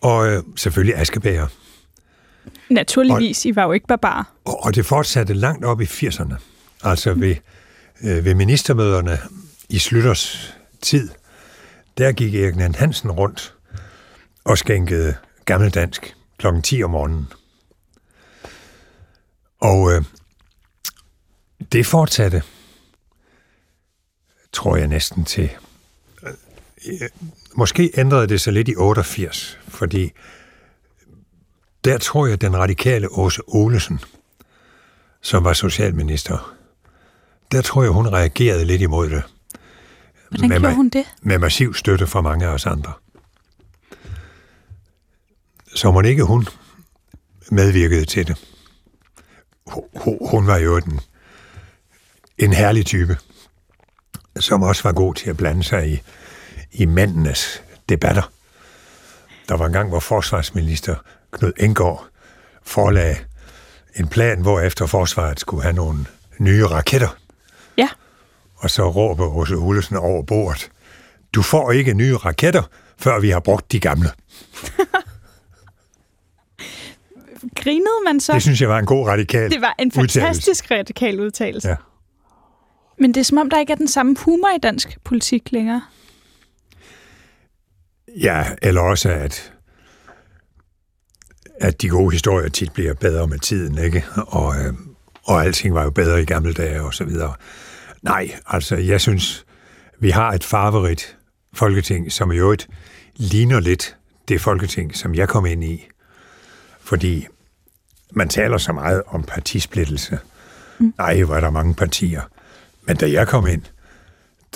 Og 0.00 0.28
øh, 0.28 0.42
selvfølgelig 0.56 0.96
askebæger. 0.96 1.46
Naturligvis, 2.70 3.44
I 3.44 3.56
var 3.56 3.64
jo 3.64 3.72
ikke 3.72 3.86
barbarer. 3.86 4.24
Og, 4.44 4.64
og 4.64 4.74
det 4.74 4.86
fortsatte 4.86 5.34
langt 5.34 5.64
op 5.64 5.80
i 5.80 5.84
80'erne. 5.84 6.34
Altså 6.82 7.14
ved, 7.14 7.36
øh, 8.02 8.24
ved 8.24 8.34
ministermøderne 8.34 9.18
i 9.68 9.78
Slytters 9.78 10.54
tid, 10.82 11.08
der 11.98 12.12
gik 12.12 12.34
Erik 12.34 12.56
Nand 12.56 12.74
Hansen 12.74 13.10
rundt 13.10 13.54
og 14.44 14.58
skænkede 14.58 15.14
gammeldansk 15.44 16.16
kl. 16.38 16.46
10 16.62 16.82
om 16.82 16.90
morgenen. 16.90 17.28
Og 19.60 19.92
øh, 19.92 20.04
det 21.72 21.86
fortsatte, 21.86 22.42
tror 24.60 24.76
jeg 24.76 24.88
næsten 24.88 25.24
til. 25.24 25.50
Øh, 26.22 27.08
måske 27.54 27.90
ændrede 27.96 28.26
det 28.26 28.40
sig 28.40 28.52
lidt 28.52 28.68
i 28.68 28.76
88, 28.76 29.58
fordi 29.68 30.12
der 31.84 31.98
tror 31.98 32.26
jeg, 32.26 32.40
den 32.40 32.56
radikale 32.56 33.08
Åse 33.10 33.42
Olesen, 33.46 34.00
som 35.22 35.44
var 35.44 35.52
socialminister, 35.52 36.56
der 37.52 37.62
tror 37.62 37.82
jeg, 37.82 37.92
hun 37.92 38.08
reagerede 38.08 38.64
lidt 38.64 38.82
imod 38.82 39.10
det. 39.10 39.22
Hvordan 40.28 40.48
med, 40.48 40.60
gjorde 40.60 40.74
hun 40.74 40.88
det? 40.88 41.04
med 41.22 41.38
massiv 41.38 41.74
støtte 41.74 42.06
fra 42.06 42.20
mange 42.20 42.46
af 42.46 42.50
os 42.50 42.66
andre. 42.66 42.92
Så 45.74 45.90
må 45.90 46.00
ikke 46.00 46.24
hun 46.24 46.46
medvirkede 47.50 48.04
til 48.04 48.28
det. 48.28 48.46
Hun, 49.66 50.18
hun 50.30 50.46
var 50.46 50.58
jo 50.58 50.78
den, 50.78 51.00
en 52.38 52.52
herlig 52.52 52.86
type, 52.86 53.16
som 54.40 54.62
også 54.62 54.82
var 54.82 54.92
god 54.92 55.14
til 55.14 55.30
at 55.30 55.36
blande 55.36 55.64
sig 55.64 55.88
i, 55.90 56.00
i 56.72 56.84
mændenes 56.84 57.62
debatter. 57.88 58.32
Der 59.48 59.56
var 59.56 59.66
en 59.66 59.72
gang, 59.72 59.88
hvor 59.88 60.00
forsvarsminister 60.00 60.96
Knud 61.32 61.52
Engård 61.56 62.04
forelagde 62.62 63.16
en 63.96 64.08
plan, 64.08 64.40
hvor 64.40 64.60
efter 64.60 64.86
forsvaret 64.86 65.40
skulle 65.40 65.62
have 65.62 65.72
nogle 65.74 66.06
nye 66.38 66.66
raketter. 66.66 67.16
Ja. 67.76 67.88
Og 68.56 68.70
så 68.70 68.90
råber 68.90 69.26
Åse 69.26 69.54
Olesen 69.54 69.96
over 69.96 70.22
bordet, 70.22 70.70
du 71.34 71.42
får 71.42 71.72
ikke 71.72 71.94
nye 71.94 72.16
raketter, 72.16 72.62
før 72.98 73.20
vi 73.20 73.30
har 73.30 73.40
brugt 73.40 73.72
de 73.72 73.80
gamle. 73.80 74.10
Grinede 77.56 78.04
man 78.04 78.20
så? 78.20 78.32
Det 78.32 78.42
synes 78.42 78.60
jeg 78.60 78.68
var 78.68 78.78
en 78.78 78.86
god 78.86 79.08
radikal 79.08 79.50
Det 79.50 79.60
var 79.60 79.74
en 79.78 79.86
udtalelse. 79.88 80.20
fantastisk 80.20 80.70
radikal 80.70 81.20
udtalelse. 81.20 81.68
Ja. 81.68 81.74
Men 83.00 83.14
det 83.14 83.20
er 83.20 83.24
som 83.24 83.38
om, 83.38 83.50
der 83.50 83.60
ikke 83.60 83.72
er 83.72 83.76
den 83.76 83.88
samme 83.88 84.16
humor 84.18 84.48
i 84.56 84.58
dansk 84.62 84.98
politik 85.04 85.52
længere. 85.52 85.82
Ja, 88.20 88.46
eller 88.62 88.80
også 88.80 89.08
at, 89.08 89.52
at 91.60 91.82
de 91.82 91.88
gode 91.88 92.12
historier 92.12 92.48
tit 92.48 92.72
bliver 92.72 92.94
bedre 92.94 93.26
med 93.26 93.38
tiden, 93.38 93.78
ikke? 93.78 94.04
Og, 94.26 94.56
øh, 94.60 94.74
og 95.24 95.44
alting 95.44 95.74
var 95.74 95.84
jo 95.84 95.90
bedre 95.90 96.22
i 96.22 96.24
gamle 96.24 96.52
dage 96.52 96.82
og 96.82 96.94
så 96.94 97.04
videre. 97.04 97.34
Nej, 98.02 98.30
altså 98.46 98.76
jeg 98.76 99.00
synes, 99.00 99.46
vi 99.98 100.10
har 100.10 100.32
et 100.32 100.44
farverigt 100.44 101.18
folketing, 101.54 102.12
som 102.12 102.32
i 102.32 102.36
øvrigt 102.36 102.68
ligner 103.16 103.60
lidt 103.60 103.96
det 104.28 104.40
folketing, 104.40 104.96
som 104.96 105.14
jeg 105.14 105.28
kom 105.28 105.46
ind 105.46 105.64
i. 105.64 105.88
Fordi 106.80 107.26
man 108.12 108.28
taler 108.28 108.58
så 108.58 108.72
meget 108.72 109.02
om 109.06 109.22
partisplittelse. 109.22 110.18
Mm. 110.78 110.94
Nej, 110.98 111.22
hvor 111.22 111.36
er 111.36 111.40
der 111.40 111.50
mange 111.50 111.74
partier. 111.74 112.22
Men 112.82 112.96
da 112.96 113.10
jeg 113.10 113.28
kom 113.28 113.46
ind, 113.46 113.62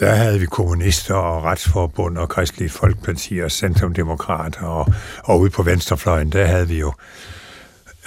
der 0.00 0.14
havde 0.14 0.40
vi 0.40 0.46
kommunister 0.46 1.14
og 1.14 1.42
retsforbund 1.42 2.18
og 2.18 2.28
kristelige 2.28 2.70
folkeparti 2.70 3.38
og 3.38 3.50
centrumdemokrater 3.50 4.66
og, 4.66 4.86
og 5.24 5.40
ude 5.40 5.50
på 5.50 5.62
venstrefløjen, 5.62 6.32
der 6.32 6.46
havde 6.46 6.68
vi 6.68 6.78
jo 6.78 6.92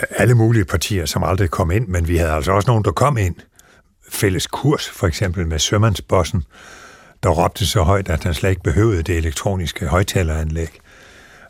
alle 0.10 0.36
mulige 0.36 0.65
partier, 0.65 1.06
som 1.06 1.23
aldrig 1.23 1.49
kom 1.49 1.71
ind, 1.71 1.88
men 1.88 2.08
vi 2.08 2.17
havde 2.17 2.32
altså 2.32 2.51
også 2.51 2.69
nogen, 2.69 2.84
der 2.84 2.91
kom 2.91 3.17
ind. 3.17 3.36
Fælles 4.10 4.47
kurs, 4.47 4.89
for 4.89 5.08
eksempel 5.08 5.47
med 5.47 5.60
sømandsbossen, 5.60 6.43
der 7.23 7.30
råbte 7.30 7.65
så 7.65 7.82
højt, 7.82 8.10
at 8.10 8.23
han 8.23 8.34
slet 8.34 8.49
ikke 8.49 8.63
behøvede 8.63 9.03
det 9.03 9.17
elektroniske 9.17 9.88
højtaleranlæg. 9.88 10.80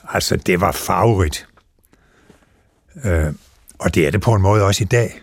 Altså, 0.10 0.36
det 0.36 0.62
var 0.62 0.72
farverigt. 0.72 1.48
Øh, 3.06 3.34
og 3.80 3.96
det 3.96 4.08
er 4.08 4.12
det 4.12 4.22
på 4.22 4.34
en 4.34 4.42
måde 4.42 4.64
også 4.64 4.84
i 4.84 4.88
dag. 4.88 5.22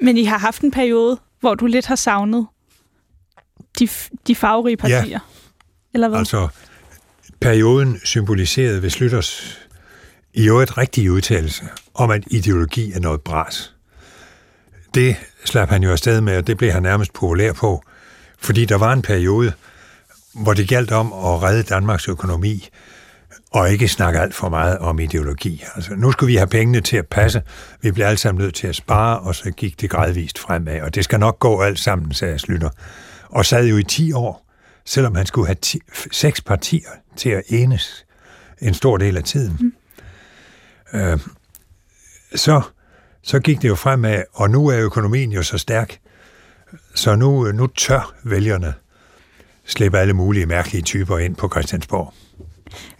Men 0.00 0.16
I 0.16 0.24
har 0.24 0.38
haft 0.38 0.62
en 0.62 0.70
periode, 0.70 1.18
hvor 1.42 1.54
du 1.54 1.66
lidt 1.66 1.86
har 1.86 1.96
savnet 1.96 2.46
de, 3.78 3.88
de 4.26 4.34
farverige 4.34 4.76
partier. 4.76 5.06
Ja. 5.06 5.18
Eller 5.94 6.08
hvad? 6.08 6.18
Altså, 6.18 6.48
perioden 7.40 8.00
symboliseret 8.04 8.82
ved 8.82 8.90
Slytters 8.90 9.58
i 10.34 10.48
øvrigt 10.48 10.78
rigtige 10.78 11.12
udtalelse 11.12 11.64
om, 11.94 12.10
at 12.10 12.24
ideologi 12.26 12.92
er 12.92 13.00
noget 13.00 13.20
bras. 13.20 13.74
Det 14.94 15.16
slap 15.44 15.68
han 15.68 15.82
jo 15.82 15.90
afsted 15.90 16.20
med, 16.20 16.36
og 16.36 16.46
det 16.46 16.56
blev 16.56 16.72
han 16.72 16.82
nærmest 16.82 17.12
populær 17.12 17.52
på, 17.52 17.82
fordi 18.38 18.64
der 18.64 18.76
var 18.76 18.92
en 18.92 19.02
periode, 19.02 19.52
hvor 20.34 20.54
det 20.54 20.68
galt 20.68 20.92
om 20.92 21.12
at 21.12 21.42
redde 21.42 21.62
Danmarks 21.62 22.08
økonomi, 22.08 22.68
og 23.52 23.70
ikke 23.70 23.88
snakke 23.88 24.20
alt 24.20 24.34
for 24.34 24.48
meget 24.48 24.78
om 24.78 24.98
ideologi. 24.98 25.64
Altså, 25.74 25.94
nu 25.94 26.12
skulle 26.12 26.32
vi 26.32 26.36
have 26.36 26.46
pengene 26.46 26.80
til 26.80 26.96
at 26.96 27.06
passe. 27.06 27.42
Vi 27.80 27.90
blev 27.90 28.06
alle 28.06 28.16
sammen 28.16 28.42
nødt 28.42 28.54
til 28.54 28.66
at 28.66 28.76
spare, 28.76 29.18
og 29.18 29.34
så 29.34 29.50
gik 29.50 29.80
det 29.80 29.90
gradvist 29.90 30.38
fremad. 30.38 30.80
Og 30.80 30.94
det 30.94 31.04
skal 31.04 31.20
nok 31.20 31.38
gå 31.38 31.60
alt 31.60 31.78
sammen, 31.78 32.12
sagde 32.12 32.38
Slytter. 32.38 32.70
Og 33.28 33.46
sad 33.46 33.66
jo 33.66 33.76
i 33.76 33.82
10 33.82 34.12
år, 34.12 34.48
selvom 34.84 35.14
han 35.14 35.26
skulle 35.26 35.46
have 35.46 35.56
ti, 35.62 35.80
seks 36.12 36.40
partier 36.40 36.88
til 37.16 37.30
at 37.30 37.42
enes 37.48 38.06
en 38.62 38.74
stor 38.74 38.96
del 38.96 39.16
af 39.16 39.24
tiden. 39.24 39.56
Mm. 40.92 40.98
Øh, 40.98 41.18
så, 42.34 42.62
så 43.22 43.40
gik 43.40 43.62
det 43.62 43.68
jo 43.68 43.74
fremad, 43.74 44.22
og 44.32 44.50
nu 44.50 44.68
er 44.68 44.78
økonomien 44.78 45.32
jo 45.32 45.42
så 45.42 45.58
stærk, 45.58 45.98
så 46.94 47.14
nu, 47.14 47.52
nu 47.52 47.66
tør 47.66 48.14
vælgerne 48.24 48.74
slippe 49.66 49.98
alle 49.98 50.12
mulige 50.12 50.46
mærkelige 50.46 50.82
typer 50.82 51.18
ind 51.18 51.36
på 51.36 51.48
Christiansborg. 51.48 52.14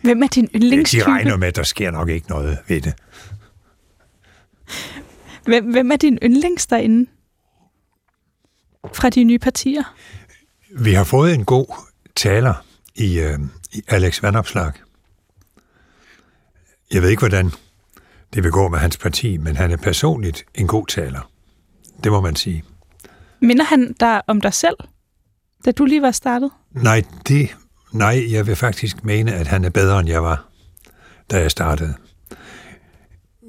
Hvem 0.03 0.23
er 0.23 0.27
din 0.27 0.49
yndlingstype? 0.55 1.05
De 1.05 1.07
regner 1.07 1.37
med, 1.37 1.49
at 1.49 1.57
der 1.57 1.63
sker 1.63 1.91
nok 1.91 2.09
ikke 2.09 2.29
noget 2.29 2.59
ved 2.69 2.81
det. 2.81 2.95
Hvem, 5.45 5.73
hvem 5.73 5.91
er 5.91 5.97
din 5.97 6.19
yndlings 6.23 6.67
derinde? 6.67 7.11
Fra 8.95 9.11
de 9.11 9.25
nye 9.25 9.39
partier? 9.39 9.95
Vi 10.79 10.93
har 10.93 11.05
fået 11.05 11.35
en 11.35 11.45
god 11.45 11.67
taler 12.17 12.55
i, 12.95 13.19
øh, 13.21 13.39
i 13.73 13.83
Alex 13.89 14.23
Vandopslag. 14.23 14.73
Jeg 16.93 17.03
ved 17.03 17.11
ikke, 17.11 17.21
hvordan 17.21 17.51
det 18.35 18.43
vil 18.43 18.51
gå 18.51 18.69
med 18.69 18.79
hans 18.79 18.97
parti, 18.97 19.37
men 19.37 19.57
han 19.57 19.71
er 19.71 19.77
personligt 19.77 20.45
en 20.55 20.67
god 20.67 20.87
taler. 20.87 21.31
Det 22.05 22.13
må 22.13 22.21
man 22.21 22.37
sige. 22.37 22.65
Minder 23.41 23.65
han 23.65 23.93
dig 24.01 24.23
om 24.27 24.41
dig 24.41 24.55
selv, 24.55 24.77
da 25.65 25.73
du 25.73 25.85
lige 25.85 26.03
var 26.03 26.11
startet? 26.11 26.51
Nej, 26.71 27.03
det, 27.29 27.57
nej, 27.93 28.33
jeg 28.33 28.47
vil 28.47 28.57
faktisk 28.57 29.05
mene, 29.05 29.35
at 29.35 29.47
han 29.47 29.65
er 29.65 29.71
bedre, 29.71 30.01
end 30.01 30.09
jeg 30.09 30.23
var, 30.23 30.49
da 31.31 31.41
jeg 31.41 31.51
startede. 31.51 31.95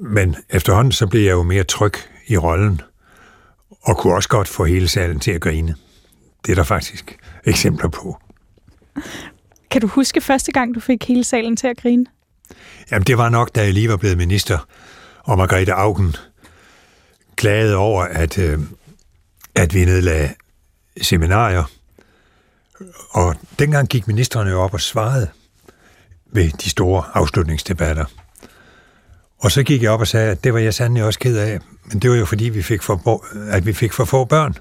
Men 0.02 0.36
efterhånden 0.50 0.92
så 0.92 1.06
blev 1.06 1.22
jeg 1.22 1.32
jo 1.32 1.42
mere 1.42 1.64
tryg 1.64 1.92
i 2.26 2.36
rollen, 2.36 2.80
og 3.82 3.98
kunne 3.98 4.14
også 4.14 4.28
godt 4.28 4.48
få 4.48 4.64
hele 4.64 4.88
salen 4.88 5.20
til 5.20 5.30
at 5.30 5.40
grine. 5.40 5.74
Det 6.46 6.52
er 6.52 6.56
der 6.56 6.62
faktisk 6.62 7.18
eksempler 7.44 7.88
på. 7.88 8.18
Kan 9.70 9.80
du 9.80 9.86
huske 9.86 10.20
første 10.20 10.52
gang, 10.52 10.74
du 10.74 10.80
fik 10.80 11.04
hele 11.08 11.24
salen 11.24 11.56
til 11.56 11.66
at 11.66 11.76
grine? 11.76 12.06
Jamen, 12.90 13.06
det 13.06 13.18
var 13.18 13.28
nok, 13.28 13.54
da 13.54 13.62
jeg 13.62 13.72
lige 13.72 13.88
var 13.88 13.96
blevet 13.96 14.18
minister, 14.18 14.68
og 15.24 15.38
Margrethe 15.38 15.72
Augen 15.72 16.14
klagede 17.36 17.76
over, 17.76 18.02
at, 18.02 18.38
øh, 18.38 18.58
at 19.54 19.74
vi 19.74 19.84
nedlagde 19.84 20.34
seminarier. 21.02 21.70
Og 23.10 23.34
dengang 23.58 23.88
gik 23.88 24.06
ministerne 24.06 24.50
jo 24.50 24.60
op 24.62 24.74
og 24.74 24.80
svarede 24.80 25.30
ved 26.32 26.50
de 26.50 26.70
store 26.70 27.04
afslutningsdebatter. 27.14 28.04
Og 29.38 29.50
så 29.50 29.62
gik 29.62 29.82
jeg 29.82 29.90
op 29.90 30.00
og 30.00 30.06
sagde, 30.06 30.30
at 30.30 30.44
det 30.44 30.54
var 30.54 30.58
jeg 30.58 30.74
sandelig 30.74 31.04
også 31.04 31.18
ked 31.18 31.38
af. 31.38 31.60
Men 31.86 31.98
det 31.98 32.10
var 32.10 32.16
jo 32.16 32.24
fordi, 32.24 32.44
vi 32.44 32.62
fik 32.62 32.82
for, 32.82 33.24
at 33.50 33.66
vi 33.66 33.72
fik 33.72 33.92
for 33.92 34.04
få 34.04 34.24
børn. 34.24 34.54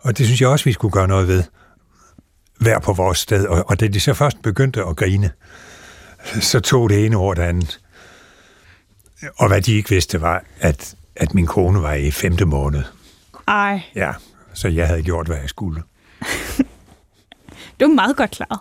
Og 0.00 0.18
det 0.18 0.26
synes 0.26 0.40
jeg 0.40 0.48
også, 0.48 0.64
vi 0.64 0.72
skulle 0.72 0.92
gøre 0.92 1.08
noget 1.08 1.28
ved. 1.28 1.42
Hver 2.60 2.78
på 2.78 2.92
vores 2.92 3.18
sted. 3.18 3.46
Og, 3.46 3.64
og 3.70 3.80
da 3.80 3.88
de 3.88 4.00
så 4.00 4.14
først 4.14 4.42
begyndte 4.42 4.84
at 4.84 4.96
grine, 4.96 5.30
så 6.40 6.60
tog 6.60 6.90
det 6.90 7.06
ene 7.06 7.16
ord 7.16 7.36
det 7.36 7.42
andet. 7.42 7.80
Og 9.36 9.48
hvad 9.48 9.60
de 9.60 9.72
ikke 9.74 9.90
vidste 9.90 10.20
var, 10.20 10.44
at, 10.60 10.94
at 11.16 11.34
min 11.34 11.46
kone 11.46 11.82
var 11.82 11.92
i 11.92 12.10
femte 12.10 12.44
måned. 12.44 12.82
Ej, 13.48 13.80
Ja, 13.94 14.12
så 14.52 14.68
jeg 14.68 14.86
havde 14.86 15.02
gjort, 15.02 15.26
hvad 15.26 15.36
jeg 15.36 15.48
skulle. 15.48 15.82
det 17.80 17.88
var 17.88 17.94
meget 17.94 18.16
godt 18.16 18.30
klaret. 18.30 18.60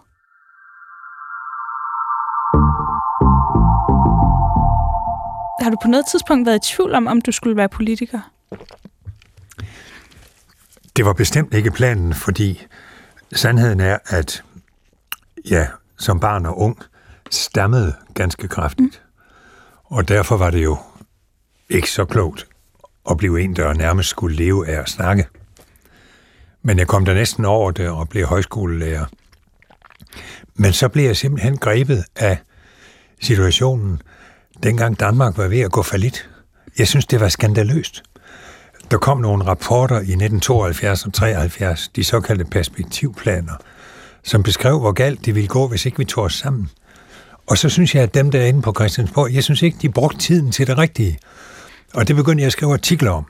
har 5.66 5.70
du 5.70 5.78
på 5.82 5.88
noget 5.88 6.06
tidspunkt 6.06 6.46
været 6.46 6.68
i 6.70 6.74
tvivl 6.74 6.94
om, 6.96 7.08
om 7.08 7.22
du 7.22 7.32
skulle 7.32 7.56
være 7.56 7.70
politiker? 7.70 8.20
Det 10.96 11.06
var 11.06 11.14
bestemt 11.14 11.54
ikke 11.54 11.72
planen, 11.72 12.14
fordi 12.14 12.66
sandheden 13.34 13.80
er, 13.80 13.98
at 14.06 14.44
ja, 15.50 15.68
som 15.98 16.20
barn 16.20 16.46
og 16.46 16.60
ung 16.60 16.78
stammede 17.32 17.94
ganske 18.14 18.48
kraftigt. 18.48 19.04
Mm. 19.04 19.96
Og 19.98 20.08
derfor 20.08 20.38
var 20.38 20.50
det 20.50 20.64
jo 20.64 20.78
ikke 21.70 21.92
så 21.92 22.06
klogt 22.06 22.48
at 23.10 23.18
blive 23.18 23.42
en, 23.42 23.56
der 23.56 23.74
nærmest 23.74 24.10
skulle 24.10 24.36
leve 24.36 24.68
af 24.68 24.80
at 24.80 24.90
snakke. 24.90 25.28
Men 26.66 26.80
jeg 26.80 26.88
kom 26.88 27.06
der 27.06 27.14
næsten 27.14 27.46
over 27.46 27.72
det 27.72 27.90
og 27.90 28.10
blev 28.10 28.26
højskolelærer. 28.26 29.06
Men 30.56 30.74
så 30.74 30.90
blev 30.90 31.06
jeg 31.06 31.18
simpelthen 31.18 31.58
grebet 31.58 32.04
af 32.16 32.38
situationen, 33.22 34.02
dengang 34.64 35.00
Danmark 35.00 35.38
var 35.38 35.48
ved 35.48 35.60
at 35.60 35.72
gå 35.72 35.82
falit. 35.82 36.30
Jeg 36.78 36.88
synes, 36.88 37.06
det 37.06 37.20
var 37.20 37.30
skandaløst. 37.30 38.04
Der 38.92 38.98
kom 38.98 39.18
nogle 39.18 39.46
rapporter 39.46 39.96
i 39.96 40.00
1972 40.00 41.06
og 41.06 41.14
73, 41.14 41.92
de 41.96 42.04
såkaldte 42.04 42.46
perspektivplaner, 42.46 43.54
som 44.24 44.44
beskrev, 44.44 44.80
hvor 44.80 44.92
galt 44.92 45.26
det 45.26 45.36
ville 45.36 45.48
gå, 45.48 45.68
hvis 45.68 45.86
ikke 45.86 45.98
vi 45.98 46.06
tog 46.06 46.24
os 46.24 46.34
sammen. 46.34 46.70
Og 47.48 47.58
så 47.58 47.70
synes 47.70 47.96
jeg, 47.96 48.04
at 48.04 48.14
dem, 48.14 48.32
der 48.32 48.42
er 48.42 48.46
inde 48.46 48.62
på 48.62 48.74
Christiansborg, 48.74 49.34
jeg 49.34 49.44
synes 49.44 49.62
ikke, 49.62 49.78
de 49.82 49.90
brugte 49.90 50.18
tiden 50.18 50.52
til 50.52 50.68
det 50.68 50.78
rigtige. 50.78 51.20
Og 51.94 52.08
det 52.08 52.16
begyndte 52.16 52.42
jeg 52.42 52.48
at 52.48 52.54
skrive 52.54 52.74
artikler 52.74 53.12
om. 53.12 53.26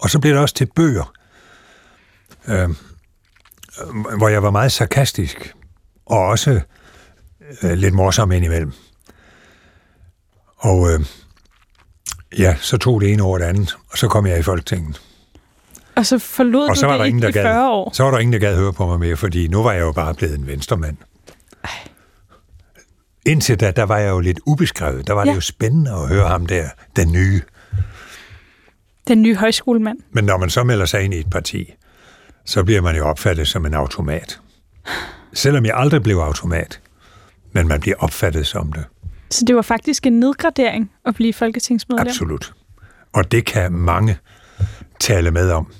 Og 0.00 0.10
så 0.10 0.18
blev 0.18 0.32
det 0.32 0.40
også 0.40 0.54
til 0.54 0.66
bøger, 0.76 1.12
øh, 2.48 2.68
hvor 4.18 4.28
jeg 4.28 4.42
var 4.42 4.50
meget 4.50 4.72
sarkastisk, 4.72 5.54
og 6.06 6.18
også 6.18 6.60
øh, 7.62 7.72
lidt 7.72 7.94
morsom 7.94 8.32
indimellem. 8.32 8.72
Og 10.58 10.92
øh, 10.92 11.00
ja, 12.38 12.56
så 12.60 12.76
tog 12.76 13.00
det 13.00 13.12
ene 13.12 13.22
over 13.22 13.38
det 13.38 13.44
andet, 13.44 13.76
og 13.90 13.98
så 13.98 14.08
kom 14.08 14.26
jeg 14.26 14.38
i 14.38 14.42
Folketinget. 14.42 15.02
Og 15.96 16.06
så 16.06 16.18
forlod 16.18 16.68
og 16.68 16.76
så 16.76 16.86
du 16.86 17.02
det 17.02 17.06
ingen, 17.06 17.22
der 17.22 17.28
i 17.28 17.32
gad, 17.32 17.42
40 17.42 17.70
år? 17.70 17.90
Så 17.92 18.02
var 18.02 18.10
der 18.10 18.18
ingen, 18.18 18.32
der 18.32 18.38
gad 18.38 18.56
høre 18.56 18.72
på 18.72 18.86
mig 18.86 19.00
mere, 19.00 19.16
fordi 19.16 19.48
nu 19.48 19.62
var 19.62 19.72
jeg 19.72 19.80
jo 19.80 19.92
bare 19.92 20.14
blevet 20.14 20.38
en 20.38 20.46
venstremand. 20.46 20.96
Indtil 23.26 23.60
da, 23.60 23.70
der 23.70 23.82
var 23.82 23.98
jeg 23.98 24.10
jo 24.10 24.20
lidt 24.20 24.40
ubeskrevet. 24.46 25.06
Der 25.06 25.12
var 25.12 25.24
ja. 25.24 25.30
det 25.30 25.36
jo 25.36 25.40
spændende 25.40 25.90
at 25.90 26.08
høre 26.08 26.28
ham 26.28 26.46
der, 26.46 26.68
den 26.96 27.12
nye. 27.12 27.40
Den 29.08 29.22
nye 29.22 29.36
højskolemand. 29.36 29.98
Men 30.10 30.24
når 30.24 30.38
man 30.38 30.50
så 30.50 30.64
melder 30.64 30.86
sig 30.86 31.02
ind 31.02 31.14
i 31.14 31.18
et 31.18 31.30
parti, 31.30 31.74
så 32.44 32.64
bliver 32.64 32.80
man 32.80 32.96
jo 32.96 33.04
opfattet 33.04 33.48
som 33.48 33.66
en 33.66 33.74
automat. 33.74 34.40
Selvom 35.32 35.64
jeg 35.64 35.74
aldrig 35.76 36.02
blev 36.02 36.16
automat, 36.16 36.80
men 37.52 37.68
man 37.68 37.80
bliver 37.80 37.96
opfattet 37.98 38.46
som 38.46 38.72
det. 38.72 38.84
Så 39.30 39.44
det 39.44 39.56
var 39.56 39.62
faktisk 39.62 40.06
en 40.06 40.20
nedgradering 40.20 40.92
at 41.04 41.14
blive 41.14 41.32
folketingsmedlem? 41.32 42.06
Absolut. 42.06 42.52
Og 43.12 43.32
det 43.32 43.44
kan 43.44 43.72
mange 43.72 44.18
tale 45.00 45.30
med 45.30 45.50
om. 45.50 45.72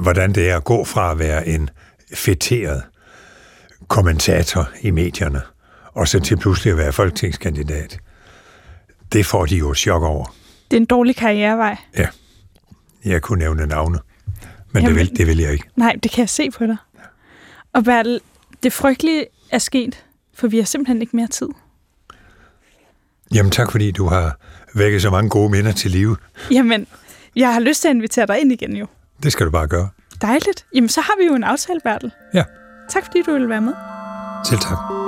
Hvordan 0.00 0.32
det 0.32 0.50
er 0.50 0.56
at 0.56 0.64
gå 0.64 0.84
fra 0.84 1.10
at 1.10 1.18
være 1.18 1.48
en 1.48 1.70
fætteret 2.14 2.82
kommentator 3.88 4.68
i 4.80 4.90
medierne, 4.90 5.42
og 5.94 6.08
så 6.08 6.20
til 6.20 6.36
pludselig 6.36 6.70
at 6.70 6.78
være 6.78 6.92
folketingskandidat. 6.92 7.98
Det 9.12 9.26
får 9.26 9.46
de 9.46 9.56
jo 9.56 9.74
chok 9.74 10.02
over. 10.02 10.34
Det 10.70 10.76
er 10.76 10.80
en 10.80 10.86
dårlig 10.86 11.16
karrierevej. 11.16 11.76
Ja. 11.98 12.08
Jeg 13.04 13.22
kunne 13.22 13.38
nævne 13.38 13.66
navne, 13.66 13.98
men 14.82 14.90
Jamen, 14.90 14.98
det, 14.98 15.10
vil, 15.10 15.18
det 15.18 15.26
vil 15.26 15.38
jeg 15.38 15.52
ikke. 15.52 15.64
Nej, 15.76 15.96
det 16.02 16.10
kan 16.10 16.20
jeg 16.22 16.28
se 16.28 16.50
på 16.50 16.66
dig. 16.66 16.76
Og 17.72 17.84
Bertel, 17.84 18.20
det 18.62 18.72
frygtelige 18.72 19.26
er 19.50 19.58
sket, 19.58 20.04
for 20.34 20.48
vi 20.48 20.56
har 20.58 20.64
simpelthen 20.64 21.00
ikke 21.02 21.16
mere 21.16 21.26
tid. 21.26 21.48
Jamen 23.34 23.52
tak, 23.52 23.70
fordi 23.72 23.90
du 23.90 24.06
har 24.06 24.38
vækket 24.74 25.02
så 25.02 25.10
mange 25.10 25.30
gode 25.30 25.50
minder 25.50 25.72
til 25.72 25.90
live. 25.90 26.16
Jamen, 26.50 26.86
jeg 27.36 27.52
har 27.52 27.60
lyst 27.60 27.80
til 27.82 27.88
at 27.88 27.94
invitere 27.94 28.26
dig 28.26 28.38
ind 28.40 28.52
igen 28.52 28.76
jo. 28.76 28.86
Det 29.22 29.32
skal 29.32 29.46
du 29.46 29.50
bare 29.50 29.66
gøre. 29.68 29.88
Dejligt. 30.22 30.66
Jamen, 30.74 30.88
så 30.88 31.00
har 31.00 31.14
vi 31.20 31.26
jo 31.26 31.34
en 31.34 31.44
aftale, 31.44 31.80
Bertel. 31.84 32.12
Ja. 32.34 32.44
Tak 32.90 33.04
fordi 33.04 33.22
du 33.22 33.32
ville 33.32 33.48
være 33.48 33.60
med. 33.60 33.74
Selv 34.44 34.60
tak. 34.60 35.07